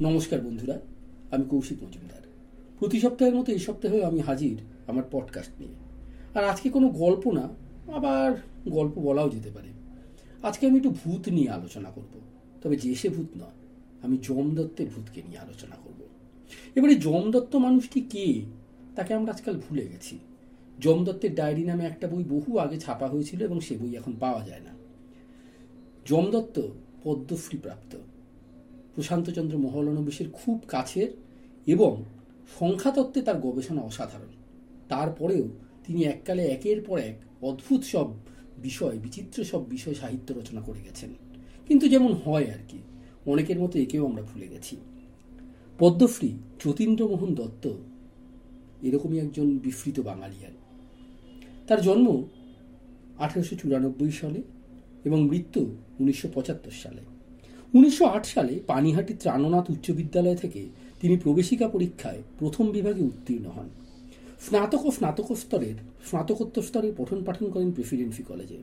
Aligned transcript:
নমস্কার 0.00 0.40
বন্ধুরা, 0.40 0.80
আমি 1.30 1.44
কৌশিক 1.44 1.82
মজুমদার। 1.82 2.20
প্রতি 2.78 3.00
সপ্তাহের 3.00 3.34
মতো 3.34 3.52
এই 3.52 3.58
সপ্তাহেও 3.58 4.06
আমি 4.06 4.20
হাজির 4.20 4.56
আমার 4.86 5.02
পডকাস্ট 5.10 5.50
নিয়ে। 5.60 5.74
আর 6.38 6.44
আজকে 6.44 6.70
কোনো 6.70 6.88
গল্প 6.88 7.32
না, 7.32 7.48
আবার 7.92 8.36
গল্প 8.68 8.98
বলাও 8.98 9.28
যেতে 9.28 9.50
পারে। 9.50 9.68
আজকে 10.42 10.66
আমি 10.66 10.76
একটু 10.76 10.90
ভূত 10.90 11.28
নিয়ে 11.28 11.50
আলোচনা 11.50 11.90
করব, 11.90 12.20
তবে 12.62 12.76
যে 12.76 12.94
সে 12.94 13.08
ভূত 13.08 13.26
নয়, 13.36 13.56
আমি 14.02 14.18
যম 14.22 14.54
দত্তের 14.54 14.86
ভূতকে 14.96 15.22
নিয়ে 15.22 15.38
আলোচনা 15.38 15.76
করব। 15.84 16.06
এবারে 16.74 16.94
যম 16.94 17.30
দত্ত 17.30 17.56
মানুষটি 17.56 18.00
কে, 18.00 18.42
তাকে 18.96 19.14
আমরা 19.14 19.32
আজকাল 19.32 19.60
ভুলে 19.68 19.86
গেছি। 19.86 20.18
যম 20.80 21.04
দত্তের 21.04 21.34
ডায়েরি 21.34 21.64
নামে 21.64 21.84
একটা 21.84 22.08
বই 22.08 22.24
বহু 22.24 22.58
আগে 22.58 22.80
ছাপা 22.80 23.08
হয়েছিল 23.08 23.42
এবং 23.42 23.60
সে 23.60 23.76
বই 23.76 23.96
এখন 23.96 24.12
পাওয়া 24.20 24.46
যায় 24.46 24.60
না। 24.60 24.70
যম 26.06 26.30
দত্ত 26.30 26.60
পদ্মশ্রী 27.02 27.58
প্রাপ্ত 27.58 27.98
প্রশান্তচন্দ্র 28.96 29.58
মহলানবিশের 29.58 30.30
খুব 30.32 30.60
কাছের 30.68 31.08
এবং 31.66 32.04
সংখ্যাতত্ত্বে 32.58 33.22
তার 33.22 33.40
গবেষণা 33.40 33.82
অসাধারণ। 33.82 34.32
তারপরেও 34.88 35.48
তিনি 35.86 36.04
এককালে 36.04 36.46
একের 36.46 36.82
পর 36.82 36.98
এক 36.98 37.16
অদ্ভুত 37.42 37.82
সব 37.84 38.06
বিষয়, 38.62 38.98
বিচিত্র 38.98 39.44
সব 39.44 39.68
বিষয় 39.68 39.94
সাহিত্য 39.94 40.34
রচনা 40.34 40.60
করে 40.60 40.80
গেছেন। 40.80 41.10
কিন্তু 41.68 41.88
যেমন 41.88 42.12
হয় 42.12 42.44
আর 42.44 42.62
কি, 42.68 42.78
অনেকের 43.26 43.58
মতো 43.60 43.78
একেও 43.78 44.06
আমরা 44.06 44.22
ভুলে 44.22 44.48
গেছি। 44.48 44.76
পদ্মশ্রী 45.78 46.32
যতীন্দ্রমোহন 46.64 47.34
দত্ত 47.34 47.64
এরকমই 48.82 49.18
একজন 49.18 49.58
বিফৃত 49.58 50.00
বাঙালিয়ান 50.00 50.52
তার 51.66 51.80
জন্ম 51.82 52.22
আঠেরোশো 53.18 53.56
চুরানব্বই 53.56 54.10
সালে 54.10 54.42
এবং 55.04 55.28
মৃত্যু 55.28 55.76
উনিশশো 56.00 56.28
পঁচাত্তর 56.34 56.70
সালে। 56.70 57.15
উনিশশো 57.74 58.06
আট 58.06 58.26
সালে 58.26 58.60
পানিহাটি 58.66 59.14
ত্রাণনাথ 59.14 59.70
উচ্চ 59.70 59.90
বিদ্যালয় 59.90 60.36
থেকে 60.36 60.66
তিনি 61.00 61.16
প্রবেশিকা 61.16 61.68
পরীক্ষায় 61.68 62.22
প্রথম 62.38 62.70
বিভাগে 62.70 63.02
উত্তীর্ণ 63.02 63.46
হন। 63.46 63.68
স্নাতক 64.40 64.86
ও 64.86 64.90
স্নাতকোত্তরের 64.90 65.74
স্নাতকোত্তর 66.08 66.62
স্তরে 66.62 66.92
পঠন 66.96 67.24
পাঠন 67.24 67.50
করেন 67.50 67.72
প্রেসিডেন্সি 67.72 68.22
কলেজে। 68.22 68.58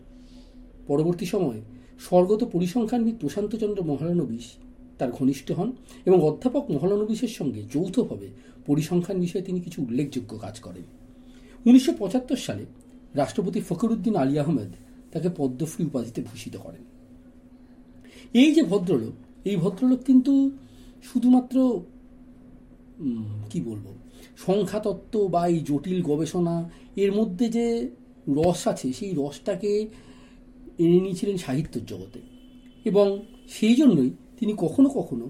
পরবর্তী 0.88 1.26
সময়ে 1.26 1.62
স্বর্গত 2.00 2.44
পরিসংখ্যানবিদ 2.44 3.16
প্রশান্তচন্দ্র 3.20 3.84
মহালানবিশ 3.84 4.54
তার 4.98 5.12
ঘনিষ্ঠ 5.12 5.52
হন 5.52 5.72
এবং 6.06 6.22
অধ্যাপক 6.22 6.72
মহালানবিশের 6.72 7.30
সঙ্গে 7.30 7.64
যৌথভাবে 7.74 8.28
পরিসংখ্যান 8.66 9.20
বিষয়ে 9.20 9.44
তিনি 9.44 9.60
কিছু 9.60 9.82
উল্লেখযোগ্য 9.82 10.38
কাজ 10.38 10.60
করেন। 10.60 10.84
উনিশশো 11.66 11.94
পঁচাত্তর 12.00 12.36
সালে 12.36 12.66
রাষ্ট্রপতি 13.14 13.62
ফখরুদ্দিন 13.62 14.16
আলী 14.16 14.40
আহমেদ 14.40 14.72
তাকে 15.12 15.30
পদ্মশ্রী 15.38 15.86
উপাধিতে 15.86 16.22
ভূষিত 16.22 16.58
করেন। 16.58 16.93
এই 18.34 18.54
যে 18.54 18.64
ভদ্রলোক, 18.64 19.14
এই 19.46 19.56
ভদ্রলোক 19.56 20.00
কিন্তু 20.04 20.52
শুধুমাত্র 21.04 21.82
কি 23.50 23.62
বলব, 23.62 23.86
সংখ্যাতত্ত্ব 24.38 25.28
বা 25.28 25.48
এই 25.48 25.60
জটিল 25.60 26.02
গবেষণা, 26.02 26.70
এর 26.96 27.12
মধ্যে 27.12 27.50
যে 27.50 27.90
রস 28.28 28.68
আছে, 28.68 28.94
সেই 28.94 29.14
রসটাকে 29.18 29.88
এনে 30.78 31.00
নিয়েছিলেন 31.00 31.38
সাহিত্যের 31.38 31.86
জগতে। 31.86 32.20
এবং 32.86 33.20
সেই 33.50 33.76
জন্যই 33.76 34.10
তিনি 34.40 34.54
কখনো 34.58 34.90
কখনো 34.90 35.30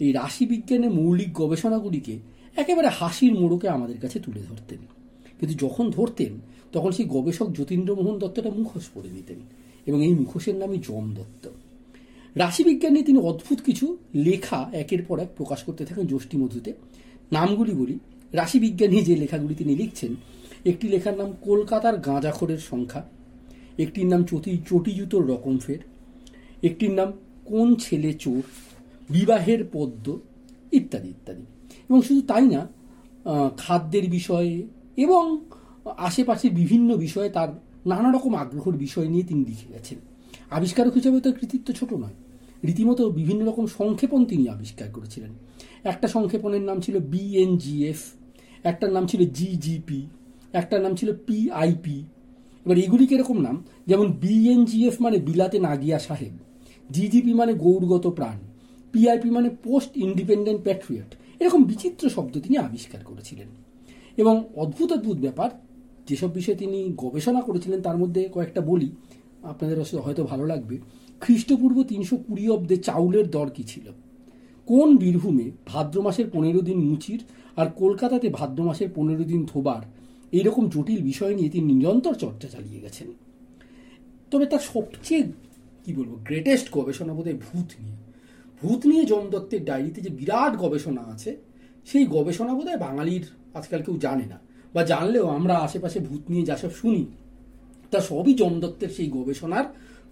এই 0.00 0.12
রাশিবিজ্ঞানের 0.12 0.90
মৌলিক 0.90 1.32
গবেষণাগুলিকে 1.32 2.18
একেবারে 2.56 2.88
হাসির 2.88 3.34
মোড়কে 3.34 3.68
আমাদের 3.68 3.98
কাছে 3.98 4.20
তুলে 4.20 4.40
ধরতেন। 4.40 4.78
কিন্তু 5.40 5.66
যখন 5.66 5.90
ধরতেন, 5.90 6.38
তখন 6.72 6.90
সেই 6.90 7.04
গবেষক 7.04 7.52
যতীন্দ্রমোহন 7.52 8.18
দত্তটা 8.18 8.50
মুখোশ 8.50 8.88
পড়ে 8.94 9.10
নিতেন 9.10 9.36
এবং 9.86 10.04
এই 10.04 10.14
মুখোশের 10.14 10.54
নামই 10.54 10.78
যম 10.78 11.14
দত্ত 11.14 11.48
রাশিবিজ্ঞান 12.34 12.92
নিয়ে 12.92 13.04
তিনি 13.04 13.18
অদ্ভুত 13.18 13.58
কিছু 13.60 13.86
লেখা 14.14 14.60
একের 14.72 15.02
পর 15.08 15.16
এক 15.18 15.30
প্রকাশ 15.36 15.60
করতে 15.62 15.82
থাকেন 15.84 16.04
যষ্টি 16.06 16.36
মধুতে 16.36 16.72
নামগুলি 17.32 17.72
বলি। 17.72 17.98
রাশিবিজ্ঞানী 18.32 18.98
যে 19.02 19.14
লেখাগুলি 19.16 19.54
তিনি 19.54 19.72
লিখছেন, 19.76 20.12
একটি 20.64 20.88
লেখার 20.88 21.16
নাম 21.16 21.30
কলকাতার 21.40 21.96
গাঁজাখোরের 21.98 22.60
সংখ্যা, 22.70 23.02
একটির 23.78 24.06
নাম 24.06 24.22
চটি 24.24 24.50
চটিজুতোর 24.68 25.24
রকম 25.26 25.54
ফের, 25.58 25.80
একটির 26.62 26.92
নাম 26.94 27.12
কোন 27.44 27.68
ছেলে 27.74 28.10
চোর, 28.14 28.42
বিবাহের 29.10 29.60
পদ্ম 29.72 30.06
ইত্যাদি 30.72 31.08
ইত্যাদি। 31.08 31.44
এবং 31.88 32.00
শুধু 32.02 32.20
তাই 32.20 32.46
না 32.54 32.60
খাদ্যের 33.56 34.06
বিষয়ে 34.10 34.54
এবং 34.96 35.22
আশেপাশে 36.06 36.46
বিভিন্ন 36.60 36.90
বিষয়ে 36.96 37.30
তার 37.30 37.50
নানা 37.86 38.08
রকম 38.12 38.32
আগ্রহের 38.34 38.76
বিষয় 38.84 39.08
নিয়ে 39.08 39.24
তিনি 39.24 39.42
লিখে 39.50 39.68
গেছেন। 39.72 39.98
আবিষ্কারক 40.50 40.92
হিসেবে 40.92 41.18
তার 41.20 41.32
কৃতিত্ব 41.32 41.68
ছোট 41.74 41.90
নয়। 41.92 42.16
রীতিমতো 42.64 43.10
বিভিন্ন 43.10 43.46
রকম 43.46 43.66
সংক্ষেপণ 43.66 44.24
তিনি 44.24 44.48
আবিষ্কার 44.48 44.88
করেছিলেন। 44.92 45.30
একটা 45.84 46.08
সংক্ষেপণের 46.08 46.62
নাম 46.62 46.80
ছিল 46.80 46.98
বিএনজিএফ 46.98 48.00
একটার 48.64 48.92
নাম 48.92 49.06
ছিল 49.06 49.30
জিজিপি 49.30 50.06
একটার 50.52 50.80
নাম 50.80 50.94
ছিল 50.94 51.16
পিআইপি 51.26 51.98
এবার 52.64 52.78
এগুলি 52.78 53.06
কীরকম 53.06 53.38
নাম? 53.40 53.64
যেমন 53.86 54.12
বিএনজিএফ 54.12 55.00
মানে 55.00 55.18
বিলাতে 55.18 55.58
নাগিয়া 55.58 55.98
সাহেব 55.98 56.32
জিজিপি 56.90 57.34
মানে 57.34 57.54
গৌরগত 57.54 58.06
প্রাণ 58.06 58.38
পিআইপি 58.92 59.30
মানে 59.30 59.48
পোস্ট 59.50 59.96
ইন্ডিপেন্ডেন্ট 59.96 60.62
প্যাট্রিয়ট। 60.62 61.14
এরকম 61.40 61.64
বিচিত্র 61.64 62.10
শব্দ 62.10 62.40
তিনি 62.40 62.56
আবিষ্কার 62.56 63.00
করেছিলেন। 63.04 63.46
এবং 64.16 64.44
অদ্ভুত 64.56 64.92
অদ্ভুত 64.92 65.16
ব্যাপার, 65.16 65.50
যেসব 66.08 66.32
বিষয়ে 66.32 66.54
তিনি 66.54 66.92
গবেষণা 66.96 67.40
করেছিলেন 67.40 67.80
তার 67.80 67.96
মধ্যে 67.98 68.28
কয়েকটা 68.32 68.60
বলি, 68.60 68.90
আপনাদের 69.42 69.98
হয়তো 69.98 70.24
ভালো 70.24 70.46
লাগবে। 70.46 70.78
খ্রিস্টপূর্ব 71.24 71.76
তিনশো 71.82 72.16
কুড়ি 72.16 72.44
অব্দে 72.48 72.76
চাউলের 72.76 73.26
দর 73.30 73.48
কী 73.50 73.64
ছিল? 73.64 73.86
কোন 74.68 74.88
বীরভূমে 74.96 75.46
ভাদ্র 75.66 75.96
মাসের 76.02 76.26
পনেরো 76.32 76.60
দিন 76.60 76.78
মুচির 76.78 77.20
আর 77.56 77.66
কলকাতাতে 77.76 78.28
ভাদ্র 78.28 78.62
মাসের 78.62 78.88
পনেরো 78.94 79.24
দিন 79.24 79.40
ধোবার 79.44 79.82
এইরকম 80.32 80.68
জটিল 80.68 81.00
বিষয় 81.02 81.34
নিয়ে 81.34 81.50
তিনি 81.50 81.72
নিরন্তর 81.72 82.14
চর্চা 82.14 82.48
চালিয়ে 82.48 82.80
গেছেন। 82.80 83.08
তবে 84.30 84.46
তার 84.46 84.62
সবচেয়ে, 84.72 85.22
কি 85.84 85.90
বলব 85.94 86.12
গ্রেটেস্ট 86.24 86.66
গবেষণা 86.72 87.12
বোধহয় 87.14 87.38
ভূত 87.46 87.68
নিয়ে। 87.82 87.96
ভূত 88.62 88.80
নিয়ে 88.86 89.04
যম 89.04 89.24
দত্তের 89.30 89.62
ডায়েরিতে 89.64 90.00
যে 90.00 90.10
বিরাট 90.10 90.52
গবেষণা 90.56 91.02
আছে, 91.14 91.30
সেই 91.86 92.04
গবেষণা 92.06 92.52
বোধহয় 92.54 92.78
বাঙালির 92.78 93.24
আজকাল 93.54 93.80
কেউ 93.82 93.96
জানে 93.96 94.26
না। 94.26 94.38
বা 94.74 94.82
জানলেও 94.84 95.26
আমরা 95.28 95.54
আশেপাশে 95.56 95.98
ভূত 96.00 96.22
নিয়ে 96.30 96.44
যা 96.44 96.56
সব 96.56 96.70
শুনি, 96.70 97.04
তা 97.90 97.98
সবই 98.00 98.34
যম 98.34 98.54
দত্তের 98.60 98.88
সেই 98.88 99.08
গবেষণার 99.10 99.66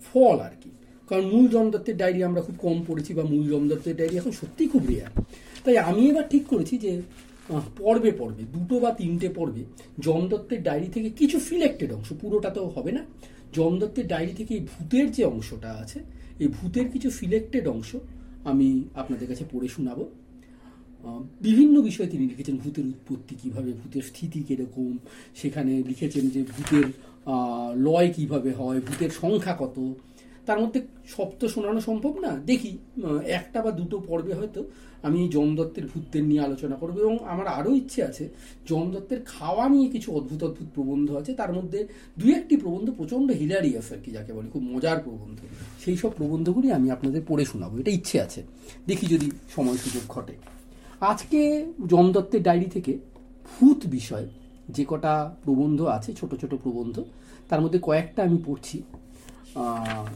ফল 0.06 0.38
আর 0.40 0.54
কি। 0.60 0.70
কারণ 1.08 1.24
মূল 1.32 1.44
যম 1.54 1.66
দত্তের 1.74 1.96
ডায়েরি 2.00 2.20
আমরা 2.28 2.40
খুব 2.46 2.56
কম 2.64 2.76
পড়েছি 2.88 3.10
বা 3.18 3.24
মূল 3.32 3.44
যম 3.52 3.64
দত্তের 3.70 3.96
ডায়েরি 3.98 4.16
এখন 4.20 4.32
সত্যিই 4.40 4.68
খুব 4.72 4.82
রেয়ার 4.90 5.12
তাই 5.64 5.76
আমি 5.90 6.02
এবার 6.10 6.26
ঠিক 6.32 6.44
করেছি 6.52 6.74
যে 6.84 6.92
পর্বে 7.80 8.12
পর্বে, 8.20 8.42
দুটো 8.54 8.74
বা 8.82 8.90
তিনটে 9.00 9.28
পর্বে 9.38 9.62
যম 10.06 10.22
দত্তের 10.32 10.60
ডায়েরি 10.66 10.88
থেকে 10.94 11.08
কিছু 11.20 11.36
সিলেক্টেড 11.48 11.90
অংশ 11.96 12.08
পুরোটা 12.20 12.50
তো 12.56 12.60
হবে 12.76 12.92
না 12.96 13.02
যম 13.56 13.72
দত্তের 13.80 14.06
ডায়েরি 14.12 14.34
থেকে 14.40 14.52
এই 14.58 14.62
ভূতের 14.72 15.06
যে 15.16 15.22
অংশটা 15.32 15.70
আছে, 15.82 15.98
এই 16.42 16.48
ভূতের 16.56 16.86
কিছু 16.92 17.08
সিলেক্টেড 17.18 17.64
অংশ 17.74 17.90
আমি 18.50 18.68
আপনাদের 19.00 19.26
কাছে 19.30 19.44
পড়ে 19.52 19.68
শোনাবো। 19.74 20.04
বিভিন্ন 21.46 21.74
বিষয়ে 21.88 22.10
তিনি 22.12 22.24
লিখেছেন 22.30 22.56
ভূতের 22.62 22.86
উৎপত্তি 22.92 23.34
কীভাবে, 23.42 23.70
ভূতের 23.80 24.04
স্থিতি 24.10 24.40
কীরকম, 24.48 24.92
সেখানে 25.40 25.72
লিখেছেন 25.90 26.24
যে 26.34 26.40
ভূতের 26.52 26.86
লয় 27.86 28.08
কীভাবে 28.16 28.50
হয়, 28.60 28.78
ভূতের 28.88 29.10
সংখ্যা 29.20 29.54
কত 29.62 29.76
তার 30.46 30.58
মধ্যে 30.62 30.80
সব 31.14 31.28
তো 31.40 31.44
শোনানো 31.54 31.80
সম্ভব 31.88 32.14
না। 32.24 32.30
দেখি 32.50 32.70
একটা 33.38 33.58
বা 33.64 33.70
দুটো 33.80 33.96
পর্বে 34.08 34.32
হয়তো 34.40 34.60
আমি 35.06 35.20
যম 35.34 35.48
দত্তের 35.58 35.86
ভূতদের 35.90 36.24
নিয়ে 36.30 36.42
আলোচনা 36.48 36.76
করব 36.82 36.96
এবং 37.04 37.16
আমার 37.32 37.46
আরও 37.58 37.70
ইচ্ছে 37.80 38.00
আছে, 38.10 38.24
যম 38.70 38.86
দত্তের 38.94 39.20
খাওয়া 39.32 39.64
নিয়ে 39.74 39.88
কিছু 39.94 40.08
অদ্ভুত 40.18 40.40
অদ্ভুত 40.48 40.68
প্রবন্ধ 40.76 41.08
আছে। 41.20 41.32
তার 41.40 41.50
মধ্যে 41.56 41.80
দু 42.20 42.26
একটি 42.38 42.54
প্রবন্ধ 42.62 42.86
প্রচণ্ড 42.98 43.28
হিলারিয়াস 43.40 43.88
আর 43.94 44.00
কি 44.04 44.10
যাকে 44.16 44.32
বলে, 44.36 44.48
খুব 44.54 44.64
মজার 44.72 44.98
প্রবন্ধ। 45.06 45.38
সেই 45.82 45.96
সব 46.02 46.12
প্রবন্ধগুলি 46.18 46.68
আমি 46.78 46.88
আপনাদের 46.96 47.22
পড়ে 47.28 47.44
শোনাবো, 47.44 47.74
এটা 47.82 47.92
ইচ্ছে 47.98 48.16
আছে। 48.26 48.40
দেখি 48.86 49.06
যদি 49.14 49.26
সময় 49.54 49.78
সুযোগ 49.84 50.04
ঘটে। 50.14 50.34
আজকে 51.10 51.40
যম 51.92 52.06
দত্তের 52.14 52.42
ডায়েরি 52.42 52.68
থেকে 52.76 52.92
ভূত 53.50 53.80
বিষয় 53.96 54.26
যে 54.76 54.82
কটা 54.90 55.14
প্রবন্ধ 55.44 55.78
আছে, 55.96 56.10
ছোট 56.20 56.30
ছোট 56.40 56.52
প্রবন্ধ, 56.64 56.96
তার 57.50 57.60
মধ্যে 57.64 57.78
কয়েকটা 57.82 58.20
আমি 58.28 58.38
পড়ছি। 58.46 58.76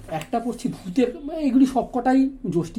একটা 0.08 0.40
পড়ছি 0.40 0.68
ভূতের 0.68 1.30
এগুলি 1.38 1.66
সবকটাই 1.66 2.30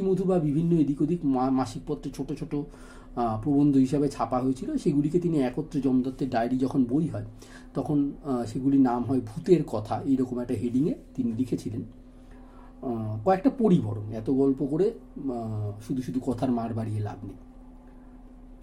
মধু 0.03 0.23
বা 0.23 0.39
বিভিন্ন 0.39 0.75
এদিক 0.75 1.01
ওদিক 1.01 1.25
মাসিক 1.25 1.81
পত্রে 1.87 2.11
ছোট 2.11 2.33
ছোট 2.33 2.55
প্রবন্ধ 3.15 3.77
হিসাবে 3.77 4.09
ছাপা 4.09 4.39
হয়েছিল। 4.39 4.77
সেগুলিকে 4.77 5.19
তিনি 5.19 5.39
একত্রে 5.39 5.81
জমদত্তের 5.81 6.29
ডায়েরি 6.29 6.57
যখন 6.57 6.83
বই 6.83 7.07
হয়, 7.07 7.25
তখন 7.73 8.11
সেগুলির 8.47 8.81
নাম 8.81 9.03
হয় 9.03 9.21
ভূতের 9.21 9.63
কথা। 9.63 10.01
এইরকম 10.05 10.39
একটা 10.39 10.53
হেডিংয়ে 10.53 10.95
তিনি 11.15 11.31
লিখেছিলেন। 11.33 11.81
কয়েকটা 13.25 13.49
পরিবরণ, 13.49 14.11
এত 14.13 14.29
গল্প 14.29 14.65
করে 14.65 14.93
শুধু 15.87 16.01
শুধু 16.01 16.19
কথার 16.19 16.51
মার 16.51 16.73
বাড়িয়ে 16.73 16.99
লাভ 16.99 17.25
নেই। 17.25 17.35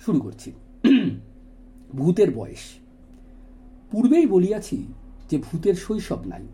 শুরু 0.05 0.21
করছি। 0.21 0.53
ভূতের 1.93 2.35
বয়স। 2.35 2.63
পূর্বেই 3.91 4.27
বলিয়াছি 4.27 4.87
যে 5.31 5.39
ভূতের 5.39 5.75
শৈশব 5.75 6.27
নাই। 6.27 6.47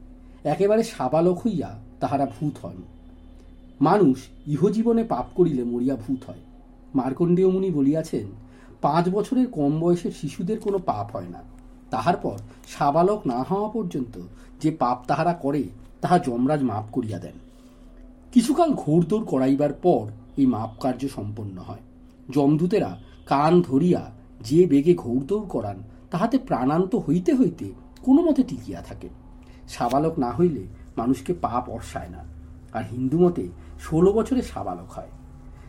একেবারে 0.44 0.82
সাবালক 0.82 1.38
হইয়া 1.38 1.78
তাহারা 2.00 2.26
ভূত 2.26 2.66
হন। 2.66 2.82
মানুষ 3.80 4.18
ইহজীবনে 4.46 5.04
পাপ 5.04 5.24
করিলে 5.34 5.64
মরিয়া 5.64 5.96
ভূত 5.96 6.24
হয়। 6.26 6.38
মার্কণ্ডেয় 6.94 7.48
মুনি 7.48 7.70
বলিয়াছেন, 7.70 8.26
পাঁচ 8.82 9.08
বছরের 9.08 9.46
কম 9.46 9.80
বয়সের 9.80 10.12
শিশুদের 10.12 10.60
কোনো 10.60 10.78
পাপ 10.78 11.16
হয় 11.16 11.28
না। 11.28 11.42
তাহার 11.90 12.16
পর 12.16 12.38
সাবালক 12.68 13.26
না 13.26 13.42
হওয়া 13.42 13.68
পর্যন্ত 13.68 14.20
যে 14.60 14.70
পাপ 14.70 15.04
তাহারা 15.06 15.34
করে, 15.34 15.64
তাহা 16.00 16.18
যমরাজ 16.18 16.62
মাপ 16.62 16.84
করিয়া 16.92 17.18
দেন। 17.18 17.32
কিছুকাল 18.32 18.72
ঘোরদৌড় 18.72 19.24
করাইবার 19.24 19.72
পর 19.72 20.06
এই 20.36 20.46
মাপ 20.46 20.70
কার্য 20.80 21.08
সম্পন্ন 21.08 21.58
হয়। 21.58 21.80
যমদূতেরা 22.30 22.96
কান 23.26 23.60
ধরিয়া 23.60 24.10
যে 24.40 24.66
বেগে 24.66 24.94
ঘোরদৌড় 24.94 25.46
করান, 25.48 25.82
তাহাতে 26.10 26.38
প্রাণান্ত 26.38 26.94
হইতে 26.94 27.34
হইতে 27.34 27.72
কোনো 28.02 28.22
মতে 28.22 28.42
টিকিয়া 28.42 28.82
থাকে 28.82 29.08
সাবালক 29.70 30.18
না 30.18 30.30
হইলে 30.30 30.62
মানুষকে 30.96 31.32
পাপ 31.32 31.70
অর্ষায় 31.70 32.08
না। 32.08 32.22
আর 32.72 32.84
হিন্দু 32.90 33.18
মতে 33.18 33.48
ষোলো 33.80 34.12
বছরে 34.12 34.42
সাবালক 34.42 34.90
হয়। 34.90 35.10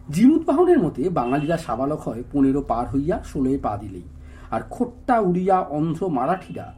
জিমুৎবাহনের 0.09 0.79
মতে 0.79 1.09
বাঙালিরা 1.09 1.57
সাবালক 1.57 2.01
হয় 2.01 2.23
পনেরো 2.31 2.61
পার 2.61 2.89
হইয়া 2.89 3.23
ষোলোয় 3.23 3.59
পা 3.63 3.77
দিলেই। 3.77 4.07
আর 4.51 4.61
খোট্টা, 4.69 5.19
উড়িয়া, 5.19 5.57
অন্ধ্র, 5.59 6.07
মারাঠিরা 6.07 6.73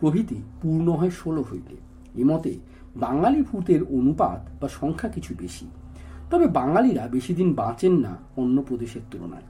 প্রভৃতি 0.00 0.42
পূর্ণ 0.62 0.88
হয় 0.90 1.10
ষোলো 1.10 1.44
হইলে। 1.52 1.76
এমতে 2.20 2.52
বাঙালি 2.96 3.42
ভূতের 3.42 3.82
অনুপাত 3.82 4.62
বা 4.62 4.68
সংখ্যা 4.68 5.08
কিছু 5.08 5.34
বেশি। 5.38 5.66
তবে 6.30 6.46
বাঙালিরা 6.46 7.08
বেশি 7.08 7.34
দিন 7.34 7.54
বাঁচেন 7.54 7.94
না 7.96 8.16
অন্য 8.36 8.62
প্রদেশের 8.62 9.00
তুলনায়। 9.10 9.46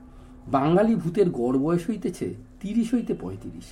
বাঙালি 0.46 0.94
ভূতের 0.94 1.30
গড় 1.30 1.58
বয়স 1.58 1.82
হইতেছে 1.90 2.34
তিরিশ 2.60 2.94
হইতে 2.94 3.14
পঁয়ত্রিশ। 3.14 3.64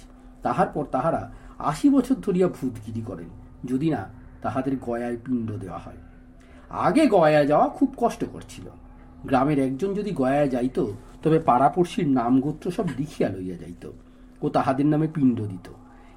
তাহার 0.42 0.66
পর 0.74 0.84
তাহারা 0.92 1.22
আশি 1.58 1.88
বছর 1.88 2.14
ধরিয়া 2.14 2.48
ভূতগিরি 2.48 3.00
করেন, 3.00 3.28
যদি 3.64 3.90
না 3.90 4.08
তাহাদের 4.42 4.76
গয়ায় 4.76 5.16
পিণ্ড 5.24 5.52
দেওয়া 5.52 5.78
হয়। 5.78 5.96
আগে 6.70 7.06
গয়া 7.06 7.44
যাওয়া 7.44 7.68
খুব 7.68 7.94
কষ্টকর 7.96 8.42
ছিল। 8.48 8.66
গ্রামের 9.24 9.58
একজন 9.58 9.94
যদি 9.94 10.10
গয়ায় 10.10 10.48
যাইত, 10.48 10.84
তবে 11.22 11.38
পাড়াপড়শির 11.38 12.08
নাম 12.08 12.40
গোত্র 12.40 12.70
সব 12.70 12.84
লিখিয়া 12.98 13.28
লইয়া 13.28 13.56
যাইত 13.56 13.90
ও 14.42 14.48
তাহাদের 14.48 14.86
নামে 14.86 15.08
পিণ্ড 15.14 15.40
দিত। 15.40 15.68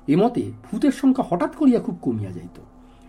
এমতে 0.07 0.51
ভূতের 0.63 0.91
সংখ্যা 0.91 1.25
হঠাৎ 1.29 1.55
করিয়া 1.55 1.79
খুব 1.79 1.97
কমিয়া 2.01 2.31
যাইত। 2.31 2.59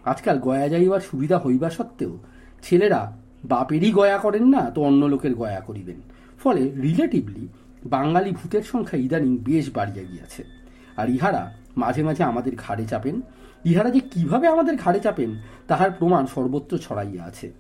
আজকাল 0.05 0.39
গয়া 0.39 0.69
যাইবার 0.69 1.01
সুবিধা 1.01 1.39
হইবা 1.39 1.71
সত্ত্বেও 1.71 2.19
ছেলেরা, 2.63 3.17
বাপেরই 3.45 3.93
গয়া 3.93 4.19
করেন 4.19 4.49
না, 4.49 4.71
তো 4.71 4.83
অন্য 4.83 5.07
লোকের 5.07 5.35
গয়া 5.35 5.61
করিবেন। 5.61 6.01
ফলে 6.43 6.71
রিলেটিভলি 6.71 7.49
বাঙালি 7.85 8.31
ভূতের 8.31 8.63
সংখ্যা 8.63 8.99
ইদানিং 8.99 9.37
বেশ 9.37 9.71
বাড়িয়া 9.73 10.05
গিয়াছে। 10.05 10.45
আর 10.97 11.09
ইহারা 11.09 11.53
মাঝে 11.77 12.03
মাঝে 12.03 12.23
আমাদের 12.23 12.57
ঘাড়ে 12.57 12.85
চাপেন। 12.85 13.21
ইহারা 13.65 13.91
যে 13.91 14.01
কীভাবে 14.01 14.47
আমাদের 14.47 14.77
ঘাড়ে 14.77 15.01
চাপেন, 15.01 15.31
তাহার 15.69 15.91
প্রমাণ 15.91 16.27
সর্বত্র 16.27 16.79
ছড়াইয়া 16.79 17.25
আছে। 17.25 17.51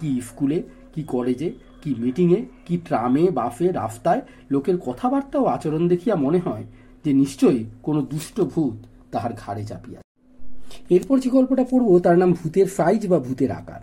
কি 0.00 0.20
স্কুলে, 0.20 0.62
কি 0.94 1.04
কলেজে, 1.04 1.52
কি 1.82 1.94
মিটিংয়ে, 1.98 2.44
কি 2.66 2.78
ট্রামে, 2.78 3.30
বাফে 3.30 3.72
রাস্তায় 3.72 4.20
লোকের 4.50 4.78
কথাবার্তা 4.78 5.38
ও 5.38 5.44
আচরণ 5.44 5.88
দেখিয়া 5.88 6.16
মনে 6.16 6.38
হয় 6.38 6.64
যে 7.04 7.12
নিশ্চয়ই 7.12 7.64
কোনো 7.82 8.02
দুষ্ট 8.02 8.40
ভূত 8.40 8.76
তাহার 9.12 9.32
ঘাড়ে 9.32 9.64
চাপিয়া 9.64 10.00
এরপর 10.90 11.18
যে 11.18 11.30
গল্পটা 11.30 11.64
পড়ব, 11.70 11.98
তার 11.98 12.18
নাম 12.18 12.32
ভূতের 12.32 12.66
সাইজ 12.66 13.06
বা 13.06 13.18
ভূতের 13.18 13.52
আকার। 13.52 13.80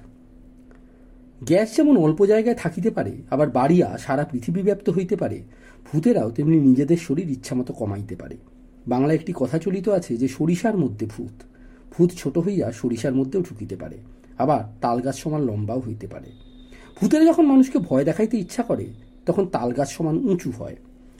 গ্যাস 1.42 1.75
যেমন 1.75 1.98
অল্প 1.98 2.25
জায়গায় 2.25 2.56
থাকিতে 2.56 2.92
পারে, 2.92 3.22
আবার 3.30 3.50
বাড়িয়া 3.50 3.98
সারা 3.98 4.24
পৃথিবী 4.24 4.62
ব্যাপ্ত 4.62 4.90
হইতে 4.90 5.16
পারে, 5.16 5.44
ভূতেরাও 5.86 6.31
তেমনি 6.31 6.60
নিজেদের 6.60 6.98
শরীর 6.98 7.30
ইচ্ছামতো 7.30 7.74
কমাইতে 7.74 8.16
পারে। 8.16 8.38
বাংলায় 8.88 9.16
একটি 9.16 9.34
কথা 9.36 9.57
চলিত 9.60 9.89
আছে 9.89 10.18
যে 10.18 10.28
সরিষার 10.28 10.78
মধ্যে 10.78 11.06
ভূত। 11.06 11.36
ভূত 11.94 12.10
ছোট 12.12 12.38
হইয়া 12.38 12.72
সরিষার 12.72 13.16
মধ্যেও 13.16 13.42
ঢুকিতে 13.42 13.75
পারে, 13.75 13.98
আবার 14.38 14.62
তাল 14.81 14.98
গাছ 15.01 15.16
সমান 15.16 15.42
লম্বাও 15.42 15.80
হইতে 15.80 16.07
পারে। 16.07 16.30
ভূতেরা 16.98 17.25
যখন 17.25 17.45
মানুষকে 17.45 17.78
ভয় 17.80 18.04
দেখাইতে 18.04 18.38
ইচ্ছা 18.38 18.63
করে, 18.63 18.86
তখন 19.25 19.45
তাল 19.45 19.69
গাছ 19.72 19.89
সমান 19.89 20.18
উঁচু 20.18 20.51
হয়, 20.51 20.75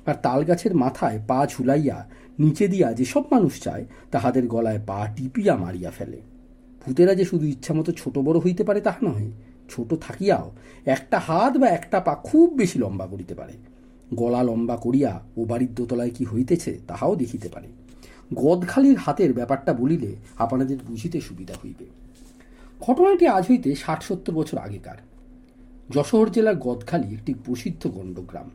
আর 0.06 0.16
তাল 0.22 0.44
গাছের 0.44 0.74
মাথায় 0.76 1.20
পা 1.28 1.48
ঝুলাইয়া 1.48 1.98
নিচে 2.40 2.68
দিয়া 2.68 2.94
যেসব 2.94 3.24
মানুষ 3.32 3.54
চায়, 3.62 3.86
তাহাদের 4.12 4.48
গলায় 4.48 4.82
পা 4.86 5.00
টিপিয়া 5.16 5.56
মারিয়া 5.56 5.92
ফেলে। 5.92 6.20
ভূতেরা 6.82 7.16
যে 7.16 7.26
শুধু 7.26 7.46
ইচ্ছামতো 7.46 7.92
ছোট 7.92 8.18
বড় 8.18 8.40
হইতে 8.40 8.64
পারে 8.64 8.82
তাহা 8.82 9.02
নয় 9.04 9.30
ছোট 9.70 9.90
থাকিয়াও 10.02 10.52
একটা 10.86 11.20
হাত 11.20 11.58
বা 11.58 11.68
একটা 11.68 12.00
পা 12.00 12.14
খুব 12.24 12.48
বেশি 12.54 12.80
লম্বা 12.80 13.08
করিতে 13.08 13.36
পারে। 13.36 13.54
গলা 14.14 14.44
লম্বা 14.44 14.78
করিয়া 14.78 15.22
ও 15.38 15.46
বাড়ির 15.46 15.76
দোতলায় 15.76 16.12
কি 16.16 16.26
হইতেছে 16.26 16.80
তাহাও 16.88 17.16
দেখিতে 17.16 17.50
পারে। 17.50 17.68
গদখালির 18.34 18.98
হাতের 18.98 19.34
ব্যাপারটা 19.34 19.74
বলিলে 19.74 20.16
আপনাদের 20.38 20.78
বুঝিতে 20.88 21.22
সুবিধা 21.22 21.54
হইবে। 21.64 21.86
ঘটনাটি 22.80 23.28
আজ 23.28 23.46
হইতে 23.50 23.76
ষাট 23.76 24.04
সত্তর 24.04 24.34
বছর 24.34 24.58
আগেকার। 24.58 24.98
যশোর 25.90 26.32
জেলার 26.32 26.56
গদখালি 26.56 27.14
একটি 27.14 27.34
প্রসিদ্ধ 27.46 27.88
গণ্ডগ্রাম। 27.88 28.50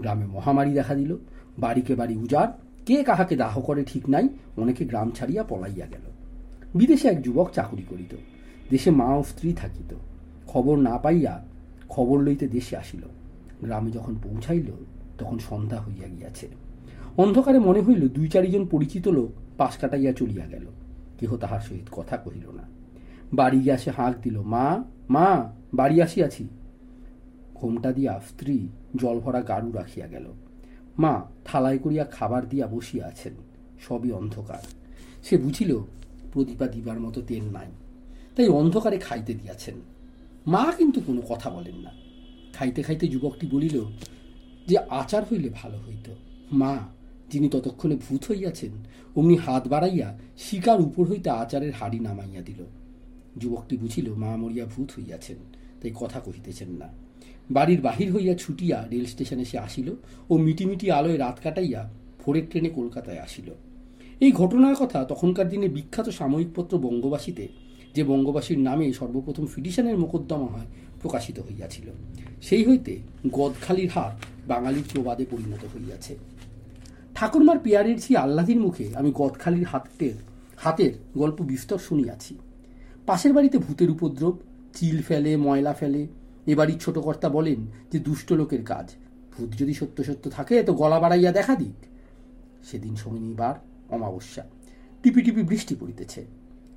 গ্রামে 0.00 0.26
মহামারী 0.26 0.72
দেখা 0.72 0.94
দিল, 0.94 1.16
বাড়িকে 1.58 1.94
বাড়ি 1.94 2.16
উজাড়, 2.16 2.52
কে 2.86 3.04
কাহাকে 3.04 3.36
দাহ 3.36 3.60
করে 3.60 3.84
ঠিক 3.84 4.08
নাই, 4.08 4.28
অনেকে 4.56 4.84
গ্রাম 4.84 5.10
ছাড়িয়া 5.10 5.42
পলাইয়া 5.42 5.86
গেল। 5.86 6.10
বিদেশে 6.74 7.08
এক 7.08 7.22
যুবক 7.22 7.50
চাকুরি 7.54 7.82
করিত। 7.88 8.16
দেশে 8.70 8.90
মা 8.90 9.04
ও 9.04 9.22
স্ত্রী 9.22 9.52
থাকিত। 9.52 9.94
খবর 10.46 10.76
না 10.76 10.98
পাইয়া 10.98 11.44
খবর 11.88 12.22
লইতে 12.22 12.48
দেশে 12.48 12.76
আসিল। 12.76 13.00
গ্রামে 13.60 13.90
যখন 13.90 14.16
পৌঁছাইল, 14.22 14.72
তখন 15.18 15.38
সন্ধ্যা 15.38 15.80
হইয়া 15.80 16.08
গিয়াছে। 16.08 16.48
অন্ধকারে 17.16 17.58
মনে 17.58 17.82
হইল 17.82 18.08
দুই 18.08 18.28
চারিজন 18.28 18.66
পরিচিত 18.66 19.08
লোক 19.08 19.30
পাশ 19.58 19.76
কাটাইয়া 19.76 20.12
চলিয়া 20.12 20.46
গেল। 20.46 20.66
কেহ 21.18 21.36
তাহার 21.36 21.60
সহিত 21.60 21.88
কথা 21.92 22.16
কহিল 22.16 22.50
না। 22.50 22.62
বাড়ি 23.32 23.60
গিয়া 23.60 23.76
সে 23.76 23.90
হাঁক 23.90 24.14
দিল, 24.22 24.40
মা 24.40 24.84
মা, 25.10 25.52
বাড়ি 25.74 26.02
আসিয়াছি। 26.02 26.48
ঘোমটা 27.54 27.92
দিয়া 27.92 28.20
স্ত্রী 28.28 28.68
জল 28.96 29.20
ভরা 29.20 29.40
গাড়ু 29.40 29.72
রাখিয়া 29.72 30.06
গেল। 30.06 30.32
মা 30.98 31.22
থালায় 31.44 31.78
করিয়া 31.78 32.04
খাবার 32.04 32.48
দিয়া 32.48 32.66
বসিয়া 32.66 33.06
আছেন। 33.06 33.32
সবই 33.80 34.10
অন্ধকার। 34.10 34.58
সে 35.24 35.36
বুঝিল, 35.36 35.78
প্রদীপা 36.32 36.66
দিবার 36.66 37.00
মতো 37.00 37.22
তেল 37.22 37.50
নাই। 37.50 37.66
তাই 38.36 38.48
অন্ধকারে 38.48 38.98
খাইতে 38.98 39.34
দিয়াছেন। 39.34 39.74
মা 40.46 40.72
কিন্তু 40.78 41.00
কোনো 41.06 41.22
কথা 41.28 41.50
বলেন 41.50 41.76
না। 41.76 41.99
খাইতে 42.60 42.82
খাইতে 42.82 43.06
যুবকটি 43.08 43.46
বলিল, 43.54 43.76
যে 44.68 44.76
আচার 45.00 45.22
হইলে 45.28 45.48
ভালো 45.60 45.78
হইত। 45.86 46.06
মা, 46.60 46.74
যিনি 47.30 47.48
ততক্ষণে 47.54 47.96
ভূত 48.04 48.22
হইয়াছেন, 48.30 48.72
অমনি 49.16 49.36
হাত 49.44 49.64
বাড়াইয়া 49.68 50.08
শিকার 50.44 50.78
উপর 50.80 51.04
হইতে 51.10 51.28
আচারের 51.42 51.72
হাড়ি 51.78 51.98
নামাইয়া 51.98 52.42
দিল। 52.48 52.60
যুবকটি 53.40 53.74
বুঝিল, 53.76 54.06
মা 54.22 54.30
মরিয়া 54.36 54.66
ভূত 54.72 54.88
হইয়াছেন, 54.96 55.38
তাই 55.80 55.92
কথা 56.00 56.18
কহিতেছেন 56.20 56.70
না। 56.80 56.88
বাড়ির 57.50 57.80
বাহির 57.80 58.08
হইয়া 58.14 58.34
ছুটিয়া 58.42 58.76
রেল 58.92 59.06
স্টেশনে 59.12 59.44
সে 59.44 59.56
আসিল 59.58 59.88
ও 60.30 60.32
মিটিমিটি 60.46 60.86
আলোয় 60.90 61.18
রাত 61.18 61.36
কাটাইয়া 61.44 61.82
ভোরের 62.20 62.44
ট্রেনে 62.50 62.70
কলকাতায় 62.78 63.20
আসিল। 63.26 63.48
এই 64.20 64.32
ঘটনার 64.32 64.76
কথা 64.76 64.98
তখনকার 65.04 65.46
দিনে 65.48 65.68
বিখ্যাত 65.68 66.08
সাময়িকপত্র 66.08 66.72
বঙ্গবাসীতে, 66.78 67.44
যে 67.94 68.02
বঙ্গবাসীর 68.04 68.60
নামে 68.68 68.86
সর্বপ্রথম 68.92 69.44
ফিডিশনের 69.46 69.96
মোকদ্দমা 69.98 70.48
হয় 70.54 70.68
প্রকাশিত 71.02 71.38
হইয়াছিল। 71.38 71.90
সেই 72.42 72.64
হইতে 72.68 72.98
গদখালির 73.32 73.90
হাত 73.90 74.24
বাঙালির 74.48 74.82
প্রবাদে 74.92 75.26
পরিণত 75.30 75.64
হইয়াছে। 75.76 76.16
ঠাকুরমার 77.14 77.58
পিয়ারের 77.58 78.00
ছি 78.00 78.16
আল্লাদির 78.16 78.60
মুখে 78.60 78.90
আমি 78.94 79.12
গদখালির 79.14 79.66
হাতের 79.66 80.14
হাতের 80.56 80.92
গল্প 81.18 81.42
বিস্তর 81.42 81.78
শুনিয়াছি। 81.78 82.38
পাশের 83.06 83.32
বাড়িতে 83.32 83.58
ভূতের 83.58 83.90
উপদ্রব, 83.90 84.38
চিল 84.74 85.02
ফেলে, 85.02 85.36
ময়লা 85.36 85.72
ফেলে। 85.72 86.06
এ 86.46 86.54
বাড়ির 86.54 86.78
ছোট 86.78 86.98
কর্তা 86.98 87.28
বলেন 87.28 87.66
যে, 87.92 87.98
দুষ্ট 87.98 88.32
লোকের 88.32 88.64
কাজ। 88.64 88.92
ভূত 89.36 89.50
যদি 89.58 89.74
সত্য 89.74 90.04
সত্য 90.04 90.30
থাকে, 90.30 90.62
তো 90.62 90.74
গলা 90.74 91.00
বাড়াইয়া 91.00 91.32
দেখা 91.32 91.54
দিক। 91.54 91.86
সেদিন 92.64 92.96
শনিবার 92.96 93.54
অমাবস্যা। 93.88 94.44
টিপি 95.02 95.22
টিপি 95.22 95.42
বৃষ্টি 95.42 95.76
পড়িতেছে। 95.80 96.24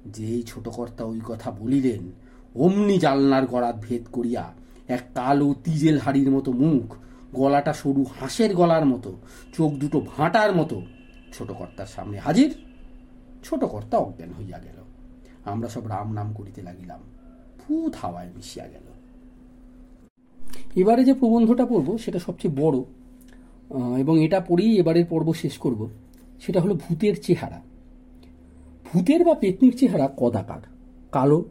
যেই 0.05 0.43
ছোট 0.43 0.69
কর্তা 0.69 1.03
ওই 1.03 1.21
কথা 1.25 1.51
বলিলেন 1.51 2.11
অমনি 2.55 2.97
জালনার 2.97 3.47
গড়াত 3.47 3.75
ভেদ 3.81 4.03
করিয়া 4.11 4.53
এক 4.87 5.01
কালো 5.15 5.55
তিজেল 5.63 5.99
হাড়ির 5.99 6.31
মতো 6.31 6.51
মুখ, 6.51 6.95
গলাটা 7.33 7.73
সরু 7.73 8.05
হাঁসের 8.19 8.55
গলার 8.55 8.85
মতো, 8.85 9.15
চোখ 9.57 9.71
দুটো 9.73 10.01
ভাঁটার 10.17 10.55
মতো। 10.55 10.81
ছোট 11.33 11.51
কর্তার 11.51 11.85
সামনে 11.85 12.19
হাজির, 12.19 12.55
ছোট 13.43 13.63
কর্তা 13.63 13.97
অজ্ঞান 13.97 14.29
হইয়া 14.39 14.59
গেল। 14.59 14.83
আমরা 15.45 15.69
সব 15.69 15.87
রাম 15.87 16.13
নাম 16.13 16.33
করিতে 16.33 16.61
লাগিলাম। 16.61 16.99
ভূত 17.59 17.93
হাওয়ায় 17.95 18.29
মিশিয়া 18.35 18.67
গেল। 18.67 18.83
এবারে 20.75 21.03
যে 21.03 21.13
প্রবন্ধটা 21.13 21.65
পড়ব, 21.65 21.97
সেটা 21.97 22.19
সবচেয়ে 22.19 22.53
বড়। 22.57 22.79
এবং 23.99 24.23
এটা 24.23 24.39
পড়েই 24.39 24.77
এবারের 24.77 25.05
পর্ব 25.05 25.33
শেষ 25.33 25.57
করব। 25.57 25.89
সেটা 26.41 26.61
হলো 26.61 26.73
ভূতের 26.73 27.21
চেহারা। 27.21 27.61
ভূতের 28.93 29.25
বা 29.25 29.33
পেতনির 29.33 29.77
চেহারা 29.77 30.09
কদাকার, 30.17 30.61
কালো 31.11 31.45